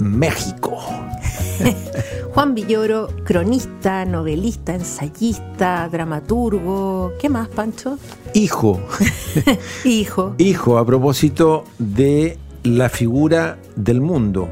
México. 0.00 0.78
Juan 2.34 2.54
Villoro, 2.54 3.08
cronista, 3.24 4.04
novelista, 4.04 4.74
ensayista, 4.74 5.88
dramaturgo. 5.90 7.12
¿Qué 7.20 7.28
más, 7.28 7.48
Pancho? 7.48 7.98
Hijo. 8.34 8.80
Hijo. 9.84 10.34
Hijo, 10.38 10.78
a 10.78 10.86
propósito 10.86 11.64
de 11.78 12.38
la 12.62 12.88
figura 12.88 13.58
del 13.76 14.00
mundo. 14.00 14.48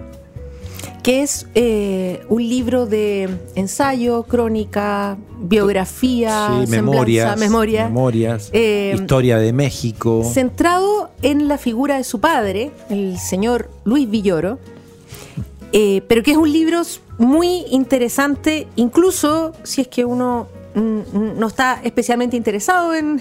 Que 1.02 1.22
es 1.22 1.46
eh, 1.54 2.20
un 2.28 2.46
libro 2.46 2.84
de 2.84 3.28
ensayo, 3.54 4.24
crónica, 4.24 5.16
biografía, 5.40 6.48
Sí, 6.64 6.70
memorias. 6.70 7.38
memoria, 7.38 7.84
memorias, 7.84 8.50
Eh, 8.52 8.92
historia 8.94 9.38
de 9.38 9.52
México. 9.52 10.22
centrado 10.24 11.10
en 11.22 11.48
la 11.48 11.56
figura 11.56 11.96
de 11.96 12.04
su 12.04 12.20
padre, 12.20 12.72
el 12.90 13.16
señor 13.18 13.70
Luis 13.84 14.10
Villoro, 14.10 14.58
eh, 15.72 16.02
pero 16.08 16.22
que 16.22 16.32
es 16.32 16.36
un 16.36 16.52
libro 16.52 16.82
muy 17.18 17.64
interesante, 17.70 18.66
incluso 18.76 19.52
si 19.64 19.82
es 19.82 19.88
que 19.88 20.04
uno 20.04 20.48
no 20.74 21.46
está 21.48 21.80
especialmente 21.82 22.36
interesado 22.36 22.94
en, 22.94 23.20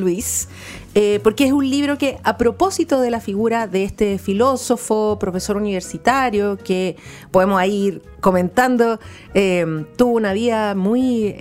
Luis, 0.00 0.48
eh, 0.94 1.20
porque 1.22 1.44
es 1.44 1.52
un 1.52 1.68
libro 1.68 1.96
que 1.96 2.18
a 2.24 2.36
propósito 2.36 3.00
de 3.00 3.10
la 3.10 3.20
figura 3.20 3.66
de 3.68 3.84
este 3.84 4.18
filósofo, 4.18 5.16
profesor 5.20 5.56
universitario, 5.56 6.56
que 6.56 6.96
podemos 7.30 7.62
ir 7.64 8.02
comentando, 8.20 8.98
eh, 9.34 9.84
tuvo 9.96 10.16
una 10.16 10.32
vida 10.32 10.74
muy... 10.74 11.34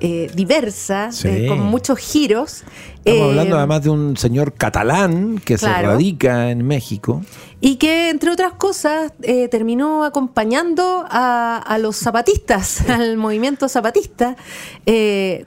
eh, 0.00 0.30
diversa, 0.34 1.10
Sí. 1.12 1.28
eh, 1.28 1.46
con 1.48 1.60
muchos 1.60 1.98
giros. 1.98 2.62
Estamos 3.04 3.04
Eh, 3.04 3.22
hablando 3.30 3.56
además 3.58 3.82
de 3.82 3.90
un 3.90 4.16
señor 4.16 4.52
catalán 4.54 5.38
que 5.44 5.58
se 5.58 5.66
radica 5.68 6.50
en 6.50 6.66
México. 6.66 7.22
Y 7.60 7.76
que, 7.76 8.10
entre 8.10 8.30
otras 8.30 8.52
cosas, 8.54 9.12
eh, 9.22 9.48
terminó 9.48 10.04
acompañando 10.04 11.04
a, 11.08 11.56
a 11.58 11.78
los 11.78 11.96
zapatistas, 11.96 12.80
al 12.90 13.16
movimiento 13.16 13.68
zapatista, 13.68 14.36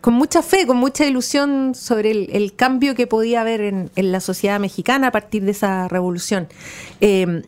con 0.01 0.13
mucha 0.13 0.41
fe, 0.41 0.65
con 0.65 0.77
mucha 0.77 1.05
ilusión 1.05 1.75
sobre 1.75 2.11
el, 2.11 2.29
el 2.31 2.55
cambio 2.55 2.95
que 2.95 3.07
podía 3.07 3.41
haber 3.41 3.61
en, 3.61 3.91
en 3.95 4.11
la 4.11 4.19
sociedad 4.21 4.59
mexicana 4.59 5.07
a 5.07 5.11
partir 5.11 5.43
de 5.43 5.51
esa 5.51 5.87
revolución. 5.87 6.47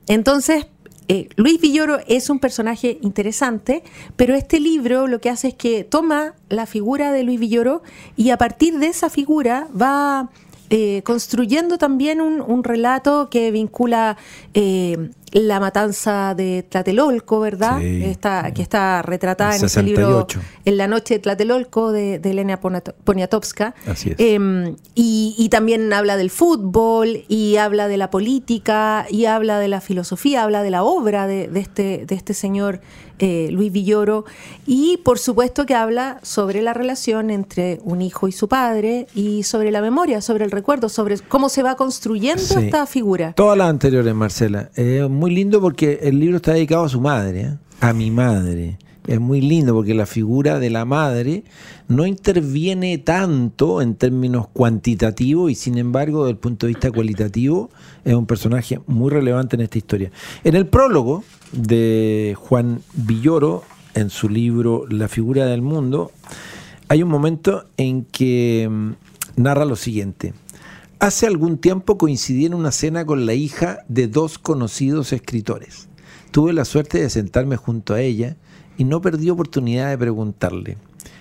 Entonces, 0.08 0.66
eh, 1.14 1.28
Luis 1.36 1.60
Villoro 1.60 2.00
es 2.08 2.30
un 2.30 2.40
personaje 2.40 2.98
interesante, 3.02 3.84
pero 4.16 4.34
este 4.34 4.62
libro 4.62 5.08
lo 5.08 5.20
que 5.20 5.30
hace 5.30 5.50
es 5.50 5.54
que 5.56 5.84
toma 5.84 6.36
la 6.48 6.66
figura 6.66 7.12
de 7.12 7.24
Luis 7.24 7.38
Villoro 7.38 7.82
y 8.16 8.30
a 8.30 8.38
partir 8.38 8.80
de 8.80 8.88
esa 8.88 9.10
figura 9.10 9.68
va 9.76 10.30
eh, 10.70 11.02
construyendo 11.04 11.78
también 11.78 12.22
un, 12.22 12.64
relato 12.64 13.30
que 13.30 13.52
vincula 13.52 14.16
eh, 14.54 15.10
la 15.32 15.60
matanza 15.60 16.34
de 16.36 16.64
Tlatelolco, 16.68 17.40
¿verdad? 17.40 17.80
Sí. 17.80 18.04
Está, 18.04 18.52
que 18.54 18.62
está 18.62 19.02
retratada 19.02 19.56
en 19.56 19.66
ese 19.66 19.82
libro 19.84 20.28
68. 20.28 20.40
En 20.66 20.78
la 20.78 20.88
noche 20.88 21.16
de 21.16 21.20
Tlatelolco 21.22 21.92
de, 21.92 22.20
de 22.20 22.32
Elena 22.32 22.60
Poniatowska. 22.60 23.74
Así 23.88 24.10
es. 24.12 24.16
Eh, 24.20 24.76
y, 24.96 25.36
y 25.38 25.50
también 25.50 25.92
habla 25.94 26.18
del 26.18 26.30
fútbol, 26.30 27.24
y 27.28 27.56
habla 27.58 27.88
de 27.88 27.98
la 27.98 28.10
política, 28.10 29.06
y 29.10 29.26
habla 29.26 29.60
de 29.60 29.68
la 29.68 29.82
filosofía, 29.82 30.44
habla 30.44 30.64
de 30.64 30.72
la 30.72 30.84
obra 30.84 31.28
de, 31.28 31.48
de 31.48 31.60
este, 31.60 32.06
de 32.06 32.16
este 32.16 32.34
señor 32.34 32.82
eh, 33.20 33.50
Luis 33.52 33.72
Villoro, 33.72 34.26
y 34.66 34.98
por 34.98 35.20
supuesto 35.20 35.66
que 35.68 35.76
habla 35.76 36.20
sobre 36.24 36.62
la 36.64 36.74
relación 36.74 37.30
entre 37.30 37.80
un 37.84 38.02
hijo 38.02 38.28
y 38.28 38.32
su 38.32 38.48
padre, 38.48 39.06
y 39.14 39.44
sobre 39.44 39.72
la 39.72 39.82
memoria, 39.82 40.22
sobre 40.22 40.44
el 40.44 40.52
recuerdo, 40.52 40.90
sobre 40.90 41.20
cómo 41.20 41.48
se 41.50 41.62
va 41.64 41.76
construyendo 41.76 42.42
Sí. 42.42 42.66
esta 42.66 42.86
figura. 42.88 43.34
Todas 43.34 43.58
las 43.58 43.70
anteriores, 43.70 44.14
Marcela. 44.16 44.70
Es 44.76 45.08
muy 45.22 45.30
lindo 45.36 45.62
porque 45.62 46.00
el 46.02 46.20
libro 46.20 46.38
está 46.38 46.54
dedicado 46.54 46.84
a 46.84 46.90
su 46.90 47.00
madre, 47.00 47.42
¿eh? 47.42 47.58
a 47.80 47.94
mi 47.94 48.10
madre. 48.10 48.80
Es 49.06 49.20
muy 49.20 49.40
lindo 49.40 49.72
porque 49.76 49.94
la 49.94 50.08
figura 50.08 50.58
de 50.58 50.72
la 50.72 50.84
madre 50.84 51.44
no 51.88 52.08
interviene 52.08 52.98
tanto 52.98 53.84
en 53.84 53.94
términos 53.94 54.48
cuantitativos 54.48 55.52
y 55.52 55.54
sin 55.54 55.78
embargo, 55.78 56.24
desde 56.24 56.32
el 56.32 56.38
punto 56.38 56.66
de 56.66 56.74
vista 56.74 56.92
cualitativo, 56.92 57.70
es 58.04 58.16
un 58.16 58.26
personaje 58.26 58.80
muy 58.88 59.12
relevante 59.12 59.56
en 59.56 59.62
esta 59.62 59.78
historia. 59.78 60.12
En 60.44 60.56
el 60.56 60.66
prólogo 60.66 61.24
de 61.52 62.36
Juan 62.40 62.82
Villoro, 62.96 63.62
en 63.94 64.10
su 64.10 64.28
libro 64.28 64.88
La 64.90 65.08
figura 65.08 65.46
del 65.46 65.62
mundo, 65.62 66.12
hay 66.88 67.04
un 67.04 67.10
momento 67.10 67.66
en 67.78 68.06
que 68.06 68.68
mm, 68.68 68.92
narra 69.36 69.66
lo 69.66 69.76
siguiente. 69.76 70.34
Hace 71.02 71.26
algún 71.26 71.58
tiempo 71.58 71.98
coincidí 71.98 72.46
en 72.46 72.54
una 72.54 72.72
cena 72.72 73.08
con 73.08 73.26
la 73.26 73.34
hija 73.34 73.80
de 73.88 74.08
dos 74.08 74.38
conocidos 74.38 75.14
escritores. 75.14 75.90
Tuve 76.30 76.54
la 76.54 76.64
suerte 76.64 77.02
de 77.02 77.10
sentarme 77.10 77.58
junto 77.58 77.96
a 77.96 78.02
ella 78.02 78.38
y 78.78 78.84
no 78.84 79.02
perdí 79.02 79.32
oportunidad 79.32 79.90
de 79.90 79.98
preguntarle, 79.98 80.78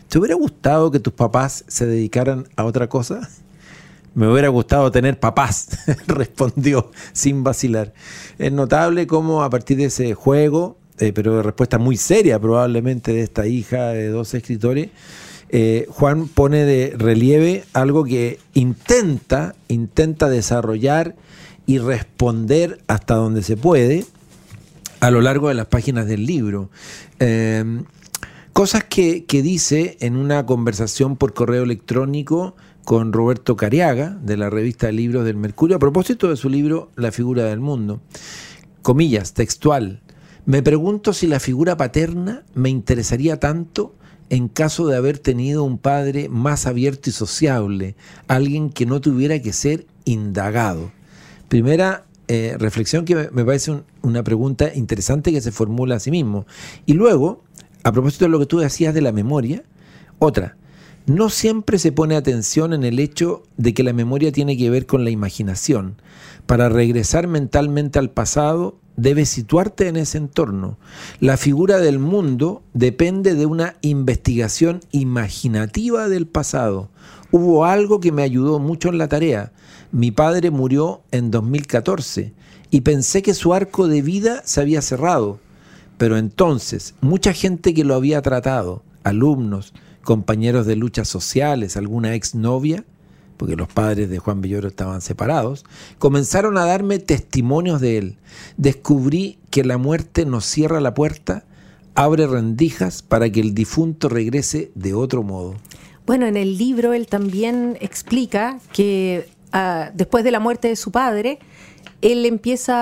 ¿te 0.07 0.19
hubiera 0.19 0.35
gustado 0.35 0.91
que 0.91 1.01
tus 1.01 1.15
papás 1.15 1.65
se 1.67 1.87
dedicaran 1.87 2.47
a 2.57 2.65
otra 2.65 2.91
cosa? 2.91 3.27
Me 4.15 4.31
hubiera 4.31 4.49
gustado 4.49 4.93
tener 4.93 5.19
papás, 5.19 5.71
respondió 6.07 6.91
sin 7.15 7.43
vacilar. 7.43 7.95
Es 8.39 8.53
notable 8.53 9.07
cómo 9.07 9.43
a 9.43 9.49
partir 9.49 9.79
de 9.79 9.87
ese 9.87 10.13
juego, 10.13 10.77
eh, 10.99 11.15
pero 11.15 11.39
de 11.39 11.43
respuesta 11.43 11.79
muy 11.79 11.97
seria 11.97 12.39
probablemente 12.39 13.15
de 13.15 13.23
esta 13.23 13.47
hija 13.47 13.87
de 13.87 14.09
dos 14.09 14.35
escritores, 14.35 14.91
eh, 15.53 15.87
Juan 15.89 16.29
pone 16.29 16.65
de 16.65 16.95
relieve 16.97 17.65
algo 17.73 18.05
que 18.05 18.39
intenta, 18.55 19.55
intenta 19.69 20.29
desarrollar 20.29 21.17
y 21.67 21.79
responder 21.79 22.81
hasta 22.87 23.15
donde 23.15 23.43
se 23.43 23.57
puede 23.57 24.05
a 25.01 25.11
lo 25.11 25.21
largo 25.21 25.49
de 25.49 25.55
las 25.55 25.67
páginas 25.67 26.07
del 26.07 26.27
libro. 26.27 26.71
Eh, 27.19 27.83
cosas 28.53 28.85
que, 28.85 29.25
que 29.25 29.43
dice 29.43 29.97
en 30.01 30.17
una 30.17 30.47
conversación 30.47 31.17
por 31.17 31.35
correo 31.35 31.65
electrónico 31.65 32.55
con 32.85 33.13
Roberto 33.13 33.57
Cariaga, 33.57 34.19
de 34.23 34.37
la 34.37 34.51
revista 34.51 34.91
Libros 34.91 35.25
del 35.25 35.37
Mercurio, 35.37 35.77
a 35.77 35.81
propósito 35.81 36.29
de 36.29 36.37
su 36.37 36.49
libro 36.49 36.91
La 36.97 37.13
figura 37.13 37.45
del 37.45 37.61
mundo. 37.61 38.01
Comillas, 38.83 39.35
textual. 39.35 40.01
Me 40.45 40.63
pregunto 40.63 41.13
si 41.13 41.27
la 41.27 41.41
figura 41.41 41.77
paterna 41.77 42.45
me 42.55 42.71
interesaría 42.71 43.39
tanto 43.39 43.95
en 44.31 44.49
caso 44.49 44.87
de 44.87 44.97
haber 44.97 45.19
tenido 45.19 45.65
un 45.65 45.77
padre 45.79 46.29
más 46.29 46.67
abierto 46.67 47.11
y 47.11 47.13
sociable, 47.13 47.97
alguien 48.29 48.71
que 48.71 48.87
no 48.87 49.01
tuviera 49.01 49.41
que 49.41 49.53
ser 49.53 49.87
indagado. 50.05 50.93
Primera 51.49 52.07
eh, 52.29 52.55
reflexión 52.59 53.05
que 53.05 53.29
me, 53.33 53.45
parece 53.45 53.73
un- 53.73 53.83
una 54.03 54.23
pregunta 54.23 54.73
interesante 54.75 55.33
que 55.33 55.41
se 55.41 55.51
formula 55.51 55.97
a 55.97 56.01
sí 56.01 56.13
mismo. 56.13 56.47
Y 56.87 56.93
luego, 56.93 57.43
a 57.83 57.91
propósito 57.91 58.25
de 58.27 58.29
lo 58.31 58.39
que 58.39 58.47
tú 58.47 58.59
decías 58.61 58.95
de 58.95 59.01
la 59.01 59.11
memoria, 59.11 59.65
otra, 60.21 60.57
no 61.07 61.29
siempre 61.29 61.79
se 61.81 61.91
pone 61.91 62.15
atención 62.15 62.73
en 62.73 62.85
el 62.85 63.01
hecho 63.01 63.43
de 63.57 63.75
que 63.75 63.83
la 63.83 63.93
memoria 63.93 64.31
tiene 64.31 64.57
que 64.57 64.71
ver 64.71 64.87
con 64.87 65.03
la 65.03 65.11
imaginación. 65.11 65.97
Para 66.47 66.69
regresar 66.69 67.27
mentalmente 67.27 67.99
al 67.99 68.11
pasado, 68.11 68.79
debes 69.01 69.31
situarte 69.31 69.89
en 69.89 69.97
ese 69.97 70.19
entorno. 70.19 70.77
La 71.21 71.37
figura 71.37 71.79
del 71.79 71.99
mundo 71.99 72.63
depende 72.75 73.35
de 73.35 73.47
una 73.47 73.77
investigación 73.81 74.81
imaginativa 74.93 76.09
del 76.09 76.27
pasado. 76.27 76.91
Hubo 77.31 77.65
algo 77.65 78.01
que 78.01 78.13
me 78.13 78.23
ayudó 78.23 78.59
mucho 78.59 78.91
en 78.91 78.99
la 78.99 79.09
tarea. 79.09 79.53
Mi 79.91 80.11
padre 80.11 80.51
murió 80.51 81.01
en 81.13 81.31
2014 81.31 82.35
y 82.71 82.81
pensé 82.83 83.23
que 83.23 83.35
su 83.35 83.55
arco 83.55 83.89
de 83.89 84.03
vida 84.03 84.43
se 84.45 84.61
había 84.61 84.83
cerrado. 84.83 85.41
Pero 85.97 86.19
entonces, 86.19 86.95
mucha 87.01 87.33
gente 87.33 87.73
que 87.73 87.85
lo 87.85 87.95
había 87.95 88.21
tratado, 88.21 88.83
alumnos, 89.03 89.73
compañeros 90.03 90.67
de 90.67 90.77
luchas 90.77 91.09
sociales, 91.09 91.77
alguna 91.77 92.15
exnovia, 92.15 92.85
porque 93.41 93.57
los 93.57 93.69
padres 93.69 94.11
de 94.11 94.19
Juan 94.19 94.43
Villoro 94.43 94.69
estaban 94.69 95.01
separados, 95.01 95.65
comenzaron 95.99 96.59
a 96.59 96.67
darme 96.67 96.99
testimonios 96.99 97.81
de 97.81 97.97
él. 97.97 98.17
Descubrí 98.59 99.39
que 99.49 99.65
la 99.65 99.79
muerte 99.79 100.27
nos 100.27 100.45
cierra 100.45 100.79
la 100.79 100.93
puerta, 100.93 101.45
abre 101.95 102.27
rendijas 102.27 103.01
para 103.01 103.31
que 103.31 103.41
el 103.41 103.55
difunto 103.55 104.11
regrese 104.11 104.71
de 104.75 104.93
otro 104.93 105.23
modo. 105.23 105.55
Bueno, 106.05 106.27
en 106.27 106.37
el 106.37 106.59
libro 106.59 106.93
él 106.93 107.07
también 107.07 107.79
explica 107.81 108.59
que 108.75 109.31
ah, 109.53 109.91
después 109.95 110.23
de 110.23 110.33
la 110.33 110.39
muerte 110.41 110.69
de 110.69 110.77
su 110.77 110.91
padre, 110.91 111.39
él 112.03 112.27
empieza 112.27 112.77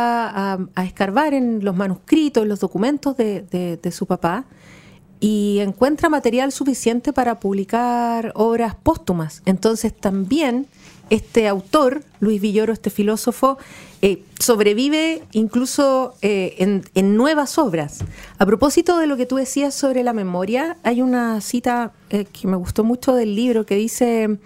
a, 0.74 0.82
escarbar 0.82 1.34
en 1.34 1.64
los 1.64 1.76
manuscritos, 1.76 2.42
en 2.42 2.48
los 2.48 2.58
documentos 2.58 3.16
de- 3.16 3.42
de 3.80 3.92
su 3.92 4.06
papá 4.06 4.44
y 5.20 5.58
encuentra 5.60 6.08
material 6.08 6.52
suficiente 6.52 7.12
para 7.12 7.40
publicar 7.40 8.32
obras 8.34 8.74
póstumas. 8.74 9.42
Entonces 9.46 9.94
también 9.94 10.66
este 11.10 11.48
autor, 11.48 12.02
Luis 12.20 12.40
Villoro, 12.40 12.72
este 12.72 12.90
filósofo, 12.90 13.58
eh, 14.02 14.22
sobrevive 14.38 15.22
incluso 15.32 16.14
eh, 16.22 16.82
en, 16.94 17.16
nuevas 17.16 17.58
obras. 17.58 18.04
A 18.38 18.46
propósito 18.46 18.98
de 18.98 19.06
lo 19.06 19.16
que 19.16 19.26
tú 19.26 19.36
decías 19.36 19.74
sobre 19.74 20.02
la 20.02 20.12
memoria, 20.12 20.76
hay 20.82 21.02
una 21.02 21.40
cita 21.40 21.92
eh, 22.10 22.26
que 22.26 22.46
me 22.46 22.56
gustó 22.56 22.84
mucho 22.84 23.14
del 23.14 23.34
libro 23.34 23.66
que 23.66 23.76
dice... 23.76 24.38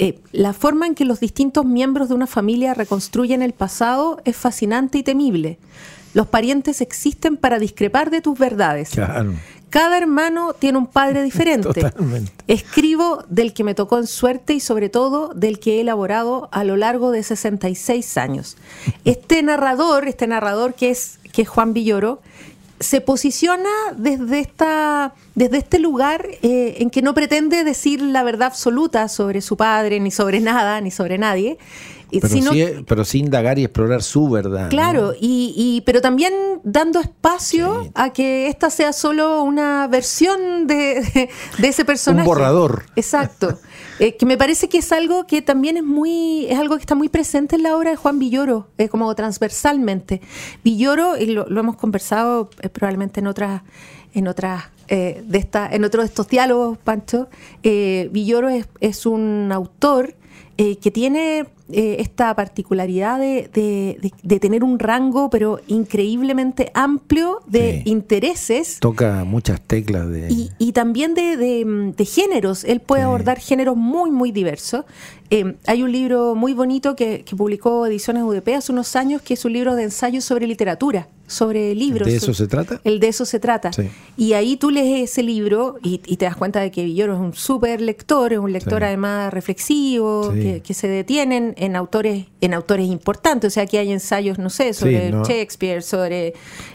Eh, 0.00 0.16
la 0.30 0.52
forma 0.52 0.86
en 0.86 0.94
que 0.94 1.04
los 1.04 1.18
distintos 1.18 1.64
miembros 1.64 2.08
de 2.08 2.14
una 2.14 2.28
familia 2.28 2.72
reconstruyen 2.72 3.42
el 3.42 3.52
pasado 3.52 4.20
es 4.24 4.36
fascinante 4.36 4.98
y 4.98 5.02
temible. 5.02 5.58
Los 6.14 6.28
parientes 6.28 6.80
existen 6.80 7.36
para 7.36 7.58
discrepar 7.58 8.10
de 8.10 8.20
tus 8.20 8.38
verdades. 8.38 8.90
Claro. 8.90 9.34
Cada 9.70 9.98
hermano 9.98 10.54
tiene 10.54 10.78
un 10.78 10.86
padre 10.86 11.22
diferente. 11.22 11.80
Totalmente. 11.80 12.32
Escribo 12.46 13.24
del 13.28 13.52
que 13.52 13.64
me 13.64 13.74
tocó 13.74 13.98
en 13.98 14.06
suerte 14.06 14.54
y 14.54 14.60
sobre 14.60 14.88
todo 14.88 15.32
del 15.34 15.60
que 15.60 15.76
he 15.76 15.80
elaborado 15.80 16.48
a 16.52 16.64
lo 16.64 16.76
largo 16.76 17.10
de 17.10 17.22
66 17.22 18.16
años. 18.16 18.56
Este 19.04 19.42
narrador, 19.42 20.08
este 20.08 20.26
narrador 20.26 20.74
que 20.74 20.90
es, 20.90 21.18
que 21.32 21.42
es 21.42 21.48
Juan 21.48 21.74
Villoro, 21.74 22.20
se 22.80 23.00
posiciona 23.00 23.68
desde, 23.96 24.38
esta, 24.38 25.14
desde 25.34 25.58
este 25.58 25.78
lugar 25.78 26.26
eh, 26.42 26.76
en 26.78 26.90
que 26.90 27.02
no 27.02 27.12
pretende 27.12 27.64
decir 27.64 28.00
la 28.00 28.22
verdad 28.22 28.48
absoluta 28.48 29.08
sobre 29.08 29.40
su 29.40 29.56
padre, 29.56 30.00
ni 30.00 30.10
sobre 30.10 30.40
nada, 30.40 30.80
ni 30.80 30.90
sobre 30.90 31.18
nadie, 31.18 31.58
Pero, 32.10 32.28
sino 32.28 32.52
sí, 32.52 32.64
pero 32.86 33.04
sí 33.04 33.18
indagar 33.18 33.58
y 33.58 33.64
explorar 33.64 34.02
su 34.02 34.28
verdad. 34.28 34.70
Claro, 34.70 35.08
¿no? 35.08 35.12
y, 35.20 35.52
y- 35.56 35.82
pero 35.82 36.00
también 36.00 36.32
dando 36.64 37.00
espacio 37.00 37.82
Sí. 37.84 37.90
a 37.94 38.12
que 38.12 38.48
esta 38.48 38.70
sea 38.70 38.92
solo 38.92 39.42
una 39.42 39.86
versión 39.88 40.66
de, 40.66 41.00
de- 41.14 41.28
de 41.58 41.68
ese 41.68 41.84
personaje. 41.84 42.22
Un 42.28 42.34
borrador. 42.34 42.84
Exacto. 42.96 43.58
Eh, 44.00 44.16
que 44.16 44.26
me 44.26 44.36
parece 44.38 44.68
que 44.68 44.78
es 44.78 44.92
algo 44.92 45.26
que 45.26 45.42
también 45.42 45.76
es 45.76 45.82
muy, 45.82 46.46
es 46.48 46.56
algo 46.56 46.76
que 46.76 46.82
está 46.82 46.94
muy 46.94 47.08
presente 47.08 47.56
en 47.56 47.64
la 47.64 47.76
obra 47.76 47.90
de 47.90 47.96
Juan 47.96 48.20
Villoro, 48.20 48.68
eh, 48.78 48.88
como 48.88 49.12
transversalmente. 49.16 50.20
Villoro, 50.62 51.16
y 51.16 51.26
lo, 51.26 51.46
lo 51.48 51.60
hemos 51.60 51.76
conversado 51.76 52.48
eh, 52.60 52.68
probablemente 52.68 53.18
en 53.18 53.26
otras, 53.26 53.62
en 54.14 54.28
otras, 54.28 54.66
eh, 54.86 55.22
de 55.26 55.38
esta, 55.38 55.68
en 55.68 55.82
otro 55.84 56.02
de 56.02 56.06
estos 56.06 56.28
diálogos, 56.28 56.78
Pancho. 56.78 57.28
eh, 57.64 58.08
Villoro 58.12 58.48
es, 58.48 58.66
es 58.78 59.04
un 59.04 59.50
autor 59.52 60.14
eh, 60.58 60.76
que 60.76 60.92
tiene 60.92 61.46
eh, 61.70 61.96
esta 62.00 62.34
particularidad 62.34 63.18
de, 63.18 63.50
de- 63.52 63.98
de- 64.00 64.12
de 64.22 64.40
tener 64.40 64.64
un 64.64 64.78
rango, 64.78 65.28
pero 65.30 65.60
increíblemente 65.66 66.70
amplio 66.74 67.40
de 67.46 67.82
Sí. 67.84 67.90
intereses 67.90 68.78
Toca 68.80 69.24
muchas 69.24 69.60
teclas 69.60 70.08
de. 70.08 70.28
y, 70.30 70.50
y 70.58 70.72
también 70.72 71.14
de, 71.14 71.94
géneros. 72.06 72.64
Él 72.64 72.80
puede 72.80 73.02
Sí. 73.02 73.06
abordar 73.06 73.38
géneros 73.38 73.76
muy, 73.76 74.10
muy 74.10 74.32
diversos. 74.32 74.84
Eh, 75.30 75.56
hay 75.66 75.82
un 75.82 75.92
libro 75.92 76.34
muy 76.34 76.54
bonito 76.54 76.96
que, 76.96 77.22
que 77.22 77.36
publicó 77.36 77.84
Ediciones 77.86 78.22
UDP 78.22 78.54
hace 78.54 78.72
unos 78.72 78.96
años, 78.96 79.20
que 79.20 79.34
es 79.34 79.44
un 79.44 79.52
libro 79.52 79.74
de 79.74 79.82
ensayos 79.82 80.24
sobre 80.24 80.46
literatura, 80.46 81.08
sobre 81.26 81.74
libros. 81.74 82.08
¿De 82.08 82.16
eso 82.16 82.32
se 82.32 82.46
trata? 82.46 82.80
El 82.82 82.98
de 82.98 83.08
eso 83.08 83.26
se 83.26 83.38
trata. 83.38 83.70
Sí. 83.74 83.82
Y 84.16 84.32
ahí 84.32 84.56
tú 84.56 84.70
lees 84.70 85.10
ese 85.10 85.22
libro 85.22 85.76
y, 85.82 86.00
y 86.06 86.16
te 86.16 86.24
das 86.24 86.34
cuenta 86.34 86.60
de 86.60 86.70
que 86.70 86.82
Villoro 86.82 87.12
es 87.12 87.20
un 87.20 87.34
súper 87.34 87.82
lector, 87.82 88.32
es 88.32 88.38
un 88.38 88.52
lector 88.52 88.78
Sí. 88.80 88.84
además 88.86 89.30
reflexivo, 89.34 90.32
Sí. 90.32 90.40
que, 90.40 90.60
que 90.62 90.72
se 90.72 90.88
detienen 90.88 91.54
en 91.58 91.76
autores, 91.76 92.26
en 92.40 92.54
autores 92.54 92.88
importantes. 92.88 93.48
O 93.48 93.54
sea, 93.54 93.64
aquí 93.64 93.76
hay 93.76 93.92
ensayos, 93.92 94.38
no 94.38 94.50
sé, 94.50 94.72
sobre 94.72 95.10
no. 95.10 95.24
Shakespeare, 95.24 95.82
sobre, 95.82 96.34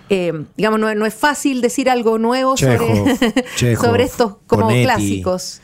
eh, 0.09 0.33
digamos, 0.57 0.79
no, 0.79 0.93
no 0.93 1.05
es 1.05 1.13
fácil 1.13 1.61
decir 1.61 1.89
algo 1.89 2.17
nuevo 2.17 2.57
sobre, 2.57 3.17
sobre 3.77 4.03
estos 4.03 4.35
como 4.47 4.67
clásicos. 4.67 5.61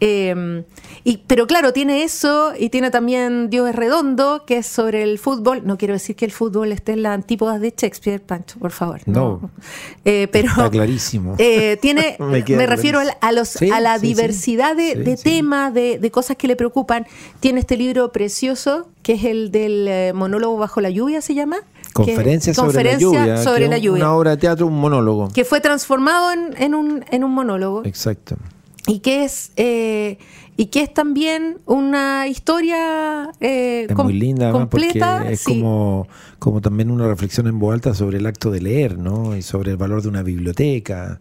Eh, 0.00 0.64
y, 1.04 1.18
pero 1.26 1.46
claro, 1.46 1.72
tiene 1.72 2.02
eso 2.04 2.52
y 2.58 2.70
tiene 2.70 2.90
también 2.90 3.50
Dios 3.50 3.68
es 3.68 3.74
redondo, 3.76 4.44
que 4.46 4.58
es 4.58 4.66
sobre 4.66 5.02
el 5.02 5.18
fútbol. 5.18 5.62
No 5.64 5.76
quiero 5.78 5.94
decir 5.94 6.16
que 6.16 6.24
el 6.24 6.32
fútbol 6.32 6.72
esté 6.72 6.92
en 6.92 7.02
las 7.02 7.14
antípodas 7.14 7.60
de 7.60 7.74
Shakespeare, 7.76 8.20
Pancho, 8.20 8.58
por 8.58 8.70
favor. 8.72 9.00
No. 9.06 9.50
Eh, 10.04 10.28
pero 10.32 10.48
Está 10.48 10.70
clarísimo. 10.70 11.34
eh, 11.38 11.76
tiene, 11.82 12.16
Me 12.20 12.66
refiero 12.66 12.98
clarísimo. 13.00 13.18
a, 13.20 13.32
los, 13.32 13.48
Sí, 13.50 13.70
a 13.70 13.80
la 13.80 13.98
sí, 13.98 14.06
diversidad 14.06 14.74
de, 14.74 14.92
Sí, 14.92 14.98
de 15.00 15.16
temas, 15.16 15.74
de, 15.74 15.98
de 15.98 16.10
cosas 16.10 16.36
que 16.36 16.46
le 16.48 16.56
preocupan. 16.56 17.06
Tiene 17.40 17.60
este 17.60 17.76
libro 17.76 18.10
precioso, 18.12 18.88
que 19.02 19.12
es 19.14 19.24
el 19.24 19.50
del 19.50 19.86
eh, 19.88 20.12
monólogo 20.14 20.56
bajo 20.56 20.80
la 20.80 20.88
lluvia, 20.90 21.20
se 21.20 21.34
llama. 21.34 21.58
Conferencia 21.92 22.52
que- 22.52 22.54
sobre 22.54 22.68
Conferencia 22.72 23.08
la 23.20 23.26
lluvia. 23.26 23.42
sobre 23.42 23.68
la 23.68 23.78
lluvia. 23.78 24.04
Una 24.04 24.14
obra 24.14 24.30
de 24.32 24.36
teatro, 24.38 24.66
un 24.66 24.78
monólogo. 24.80 25.28
Que 25.34 25.44
fue 25.44 25.60
transformado 25.60 26.32
en, 26.32 26.54
en 26.56 26.74
un, 26.74 27.04
en 27.10 27.24
un 27.24 27.32
monólogo 27.32 27.82
Exacto. 27.84 28.36
Y 28.86 29.00
que 29.00 29.24
es 29.24 29.52
y 29.56 30.18
y 30.60 30.66
que 30.66 30.82
es 30.82 30.92
también 30.92 31.56
una 31.64 32.28
historia 32.28 33.30
eh, 33.40 33.86
Es 33.88 33.96
muy 33.96 34.12
linda, 34.12 34.52
completa. 34.52 35.16
porque 35.20 35.32
es 35.32 35.40
sí. 35.40 35.54
como, 35.54 36.06
como 36.38 36.60
también 36.60 36.90
una 36.90 37.08
reflexión 37.08 37.46
en 37.46 37.58
voz 37.58 37.72
alta 37.72 37.94
sobre 37.94 38.18
el 38.18 38.26
acto 38.26 38.50
de 38.50 38.60
leer, 38.60 38.98
¿no? 38.98 39.34
Y 39.34 39.40
sobre 39.40 39.70
el 39.70 39.78
valor 39.78 40.02
de 40.02 40.08
una 40.08 40.22
biblioteca. 40.22 41.18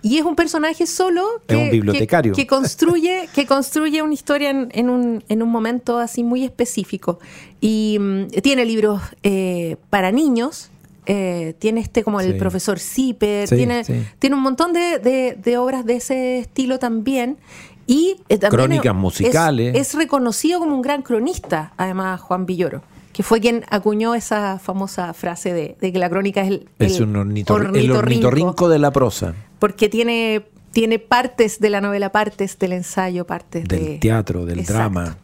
Y 0.00 0.16
es 0.16 0.24
un 0.24 0.36
personaje 0.36 0.86
solo 0.86 1.42
Es 1.46 1.54
que, 1.54 1.62
un 1.64 1.70
bibliotecario. 1.70 2.32
que, 2.32 2.42
que 2.42 2.46
construye, 2.46 3.28
que 3.34 3.44
construye 3.44 4.00
una 4.00 4.14
historia 4.14 4.48
en, 4.48 4.68
en 4.72 4.88
un, 4.88 5.22
en 5.28 5.42
un 5.42 5.50
momento 5.50 5.98
así 5.98 6.24
muy 6.24 6.42
específico. 6.42 7.18
Y 7.60 7.98
mm, 8.00 8.28
tiene 8.42 8.64
libros 8.64 9.02
eh, 9.22 9.76
para 9.90 10.12
niños. 10.12 10.70
Eh, 11.06 11.54
tiene 11.58 11.80
este 11.80 12.04
como 12.04 12.20
el 12.20 12.32
Sí. 12.32 12.38
profesor 12.38 12.78
Zipper, 12.78 13.48
Sí, 13.48 13.56
tiene, 13.56 13.84
sí. 13.84 14.04
tiene 14.18 14.36
un 14.36 14.42
montón 14.42 14.72
de, 14.72 14.98
de- 14.98 15.36
de 15.42 15.56
obras 15.58 15.84
de 15.84 15.96
ese 15.96 16.38
estilo 16.38 16.78
también. 16.78 17.38
Y 17.86 18.16
eh, 18.28 18.38
también 18.38 18.50
Crónicas 18.68 18.94
es- 18.94 19.00
musicales. 19.00 19.76
Es, 19.76 19.94
reconocido 19.94 20.60
como 20.60 20.74
un 20.76 20.82
gran 20.82 21.02
cronista, 21.02 21.72
además 21.76 22.20
Juan 22.20 22.46
Villoro, 22.46 22.82
que 23.12 23.22
fue 23.24 23.40
quien 23.40 23.64
acuñó 23.70 24.14
esa 24.14 24.58
famosa 24.60 25.12
frase 25.14 25.52
de, 25.52 25.76
de 25.80 25.92
que 25.92 25.98
la 25.98 26.08
crónica 26.08 26.42
es 26.42 26.48
el, 26.48 26.68
Es 26.78 26.96
el 26.98 27.02
un 27.08 27.14
ornitor- 27.16 27.60
el 27.60 27.66
ornitorrinco 27.66 27.98
ornitorrinco 27.98 28.68
de 28.68 28.78
la 28.78 28.92
prosa, 28.92 29.34
porque 29.58 29.88
tiene, 29.88 30.44
tiene 30.70 31.00
partes 31.00 31.58
de 31.58 31.70
la 31.70 31.80
novela, 31.80 32.12
partes 32.12 32.56
del 32.58 32.72
ensayo, 32.72 33.26
partes 33.26 33.64
del 33.66 33.84
de- 33.84 33.98
teatro, 33.98 34.46
del 34.46 34.60
Exacto. 34.60 34.78
drama. 34.78 35.18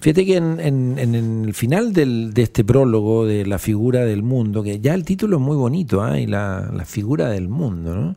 Fíjate 0.00 0.26
que 0.26 0.36
en, 0.36 0.98
el 0.98 1.54
final 1.54 1.92
de 1.92 2.42
este 2.42 2.62
prólogo 2.62 3.26
de 3.26 3.44
la 3.44 3.58
figura 3.58 4.04
del 4.04 4.22
mundo, 4.22 4.62
que 4.62 4.78
ya 4.78 4.94
el 4.94 5.04
título 5.04 5.38
es 5.38 5.42
muy 5.42 5.56
bonito, 5.56 6.02
¿ah? 6.02 6.20
y 6.20 6.26
la, 6.26 6.84
figura 6.86 7.28
del 7.30 7.48
mundo, 7.48 7.94
¿no? 7.94 8.16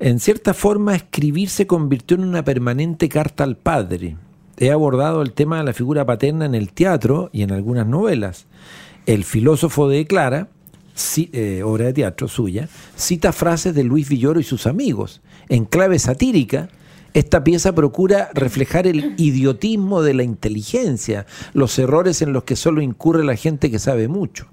En 0.00 0.18
cierta 0.18 0.54
forma, 0.54 0.96
escribir 0.96 1.48
se 1.50 1.66
convirtió 1.66 2.16
en 2.16 2.24
una 2.24 2.42
permanente 2.42 3.08
carta 3.08 3.44
al 3.44 3.56
padre. 3.56 4.16
He 4.56 4.70
abordado 4.70 5.22
el 5.22 5.32
tema 5.32 5.58
de 5.58 5.64
la 5.64 5.74
figura 5.74 6.06
paterna 6.06 6.46
en 6.46 6.54
el 6.54 6.72
teatro 6.72 7.28
y 7.32 7.42
en 7.42 7.52
algunas 7.52 7.86
novelas. 7.86 8.46
El 9.04 9.24
filósofo 9.24 9.88
de 9.88 10.06
Clara, 10.06 10.48
eh, 11.16 11.62
obra 11.64 11.84
de 11.86 11.92
teatro 11.92 12.28
suya, 12.28 12.68
cita 12.96 13.32
frases 13.32 13.74
de 13.74 13.84
Luis 13.84 14.08
Villoro 14.08 14.40
y 14.40 14.44
sus 14.44 14.66
amigos. 14.66 15.20
En 15.50 15.66
clave 15.66 15.98
satírica, 15.98 16.70
esta 17.14 17.44
pieza 17.44 17.74
procura 17.74 18.30
reflejar 18.34 18.86
el 18.86 19.14
idiotismo 19.16 20.02
de 20.02 20.14
la 20.14 20.22
inteligencia, 20.22 21.26
los 21.52 21.78
errores 21.78 22.22
en 22.22 22.32
los 22.32 22.44
que 22.44 22.56
solo 22.56 22.80
incurre 22.80 23.24
la 23.24 23.36
gente 23.36 23.70
que 23.70 23.78
sabe 23.78 24.08
mucho. 24.08 24.46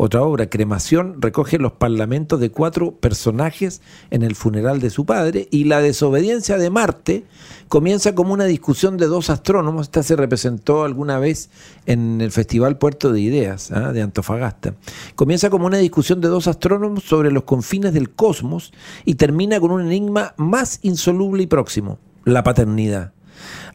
Otra 0.00 0.22
obra, 0.22 0.48
Cremación, 0.48 1.20
recoge 1.20 1.58
los 1.58 1.72
parlamentos 1.72 2.38
de 2.38 2.52
cuatro 2.52 2.92
personajes 2.92 3.82
en 4.12 4.22
el 4.22 4.36
funeral 4.36 4.78
de 4.78 4.90
su 4.90 5.04
padre 5.04 5.48
y 5.50 5.64
la 5.64 5.80
desobediencia 5.80 6.56
de 6.56 6.70
Marte 6.70 7.24
comienza 7.66 8.14
como 8.14 8.32
una 8.32 8.44
discusión 8.44 8.96
de 8.96 9.06
dos 9.06 9.28
astrónomos. 9.28 9.88
Esta 9.88 10.04
se 10.04 10.14
representó 10.14 10.84
alguna 10.84 11.18
vez 11.18 11.50
en 11.86 12.20
el 12.20 12.30
Festival 12.30 12.78
Puerto 12.78 13.12
de 13.12 13.20
Ideas 13.20 13.72
¿ah? 13.72 13.92
de 13.92 14.02
Antofagasta. 14.02 14.76
Comienza 15.16 15.50
como 15.50 15.66
una 15.66 15.78
discusión 15.78 16.20
de 16.20 16.28
dos 16.28 16.46
astrónomos 16.46 17.02
sobre 17.02 17.32
los 17.32 17.42
confines 17.42 17.92
del 17.92 18.10
cosmos 18.10 18.72
y 19.04 19.16
termina 19.16 19.58
con 19.58 19.72
un 19.72 19.84
enigma 19.84 20.32
más 20.36 20.78
insoluble 20.82 21.42
y 21.42 21.48
próximo, 21.48 21.98
la 22.24 22.44
paternidad. 22.44 23.14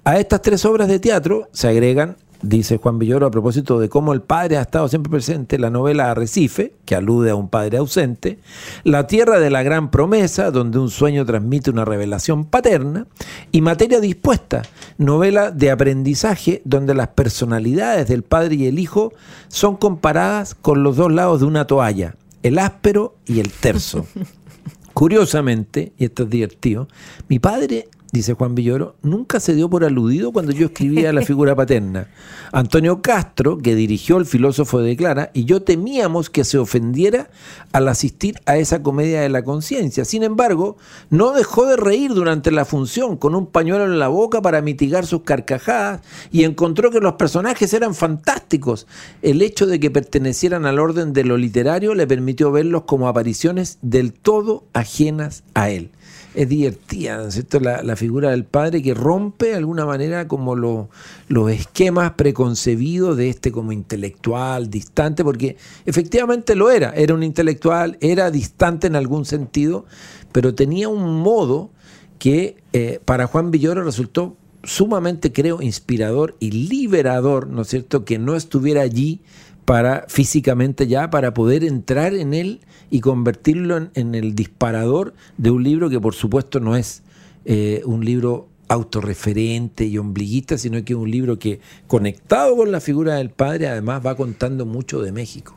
A 0.05 0.19
estas 0.19 0.41
tres 0.41 0.63
obras 0.63 0.87
de 0.87 0.99
teatro 0.99 1.49
se 1.51 1.67
agregan, 1.67 2.15
dice 2.43 2.77
Juan 2.77 2.99
Villoro 2.99 3.25
a 3.25 3.31
propósito 3.31 3.79
de 3.79 3.89
cómo 3.89 4.13
el 4.13 4.21
padre 4.21 4.57
ha 4.57 4.61
estado 4.61 4.87
siempre 4.87 5.09
presente, 5.09 5.57
la 5.57 5.69
novela 5.69 6.11
Arrecife, 6.11 6.75
que 6.85 6.93
alude 6.95 7.31
a 7.31 7.35
un 7.35 7.49
padre 7.49 7.77
ausente, 7.77 8.37
La 8.83 9.07
tierra 9.07 9.39
de 9.39 9.49
la 9.49 9.63
gran 9.63 9.89
promesa, 9.89 10.51
donde 10.51 10.77
un 10.77 10.89
sueño 10.89 11.25
transmite 11.25 11.71
una 11.71 11.85
revelación 11.85 12.45
paterna, 12.45 13.07
y 13.51 13.61
Materia 13.61 13.99
dispuesta, 13.99 14.61
novela 14.97 15.51
de 15.51 15.71
aprendizaje, 15.71 16.61
donde 16.65 16.93
las 16.93 17.07
personalidades 17.09 18.07
del 18.07 18.23
padre 18.23 18.55
y 18.55 18.67
el 18.67 18.77
hijo 18.77 19.13
son 19.47 19.77
comparadas 19.77 20.53
con 20.53 20.83
los 20.83 20.97
dos 20.97 21.11
lados 21.11 21.39
de 21.39 21.45
una 21.45 21.65
toalla, 21.65 22.15
el 22.43 22.59
áspero 22.59 23.15
y 23.25 23.39
el 23.39 23.51
terso. 23.51 24.05
Curiosamente, 24.93 25.93
y 25.97 26.05
esto 26.05 26.23
es 26.23 26.29
divertido, 26.29 26.87
mi 27.27 27.39
padre 27.39 27.87
dice 28.13 28.35
Juan 28.35 28.53
Villoro, 28.53 28.95
nunca 29.01 29.39
se 29.39 29.55
dio 29.55 29.71
por 29.71 29.83
aludido 29.83 30.31
cuando 30.31 30.51
yo 30.51 30.67
escribía 30.67 31.11
la 31.11 31.23
figura 31.23 31.55
paterna. 31.57 32.09
Antonio 32.51 33.01
Castro, 33.01 33.57
que 33.57 33.73
dirigió 33.73 34.17
El 34.17 34.27
filósofo 34.27 34.81
de 34.81 34.95
Clara, 34.95 35.31
y 35.33 35.45
yo 35.45 35.63
temíamos 35.63 36.29
que 36.29 36.43
se 36.43 36.59
ofendiera 36.59 37.31
al 37.71 37.87
asistir 37.87 38.39
a 38.45 38.57
esa 38.57 38.83
comedia 38.83 39.21
de 39.21 39.29
la 39.29 39.43
conciencia. 39.43 40.05
Sin 40.05 40.21
embargo, 40.21 40.77
no 41.09 41.31
dejó 41.31 41.65
de 41.65 41.75
reír 41.75 42.13
durante 42.13 42.51
la 42.51 42.65
función 42.65 43.17
con 43.17 43.33
un 43.33 43.47
pañuelo 43.47 43.85
en 43.85 43.97
la 43.97 44.09
boca 44.09 44.43
para 44.43 44.61
mitigar 44.61 45.07
sus 45.07 45.23
carcajadas 45.23 46.01
y 46.31 46.43
encontró 46.43 46.91
que 46.91 46.99
los 46.99 47.13
personajes 47.13 47.73
eran 47.73 47.95
fantásticos. 47.95 48.85
El 49.23 49.41
hecho 49.41 49.65
de 49.65 49.79
que 49.79 49.89
pertenecieran 49.89 50.67
al 50.67 50.77
orden 50.77 51.13
de 51.13 51.23
lo 51.23 51.35
literario 51.35 51.95
le 51.95 52.05
permitió 52.05 52.51
verlos 52.51 52.83
como 52.83 53.07
apariciones 53.07 53.79
del 53.81 54.13
todo 54.13 54.65
ajenas 54.73 55.43
a 55.55 55.71
él 55.71 55.89
es 56.35 56.49
divertida, 56.49 57.17
¿no 57.17 57.27
es 57.27 57.35
cierto? 57.35 57.59
La, 57.59 57.95
figura 57.95 58.31
del 58.31 58.45
padre 58.45 58.81
que 58.81 58.93
rompe 58.93 59.47
de 59.47 59.55
alguna 59.55 59.85
manera 59.85 60.27
como 60.27 60.55
los 60.55 61.51
esquemas 61.51 62.13
preconcebidos 62.13 63.17
de 63.17 63.29
este 63.29 63.51
como 63.51 63.71
intelectual, 63.71 64.69
distante, 64.69 65.23
porque 65.23 65.57
efectivamente 65.85 66.55
lo 66.55 66.71
era, 66.71 66.91
era 66.91 67.13
un 67.13 67.23
intelectual, 67.23 67.97
era 68.01 68.31
distante 68.31 68.87
en 68.87 68.95
algún 68.95 69.25
sentido, 69.25 69.85
pero 70.31 70.55
tenía 70.55 70.89
un 70.89 71.19
modo 71.19 71.69
que 72.17 72.57
eh, 72.73 72.99
para 73.05 73.27
Juan 73.27 73.51
Villoro 73.51 73.83
resultó 73.83 74.35
sumamente, 74.63 75.31
creo, 75.33 75.61
inspirador 75.61 76.35
y 76.39 76.51
liberador, 76.51 77.47
¿no 77.47 77.63
es 77.63 77.67
cierto?, 77.67 78.05
que 78.05 78.17
no 78.17 78.35
estuviera 78.35 78.81
allí 78.81 79.21
para 79.65 80.05
físicamente 80.07 80.87
ya, 80.87 81.09
para 81.09 81.33
poder 81.33 81.63
entrar 81.63 82.13
en 82.13 82.33
él 82.33 82.61
y 82.89 82.99
convertirlo 82.99 83.89
en, 83.93 84.15
el 84.15 84.35
disparador 84.35 85.13
de 85.37 85.51
un 85.51 85.63
libro 85.63 85.89
que 85.89 85.99
por 85.99 86.13
supuesto 86.13 86.59
no 86.59 86.75
es 86.75 87.03
eh, 87.45 87.81
un 87.85 88.03
libro 88.05 88.47
autorreferente 88.67 89.85
y 89.85 89.97
ombliguista, 89.97 90.57
sino 90.57 90.83
que 90.83 90.93
es 90.93 90.99
un 90.99 91.09
libro 91.09 91.37
que 91.37 91.59
conectado 91.87 92.55
con 92.55 92.71
la 92.71 92.79
figura 92.79 93.15
del 93.15 93.29
padre 93.29 93.67
además 93.67 94.05
va 94.05 94.15
contando 94.15 94.65
mucho 94.65 95.01
de 95.01 95.11
México. 95.11 95.55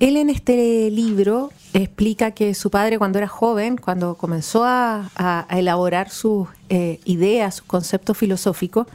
Él 0.00 0.16
en 0.16 0.30
este 0.30 0.90
libro 0.90 1.50
explica 1.74 2.30
que 2.30 2.54
su 2.54 2.70
padre 2.70 2.98
cuando 2.98 3.18
era 3.18 3.26
joven, 3.26 3.76
cuando 3.76 4.14
comenzó 4.14 4.64
a, 4.64 5.46
elaborar 5.50 6.08
sus 6.08 6.48
eh, 6.68 7.00
ideas, 7.04 7.56
sus 7.56 7.66
conceptos 7.66 8.16
filosóficos, 8.16 8.86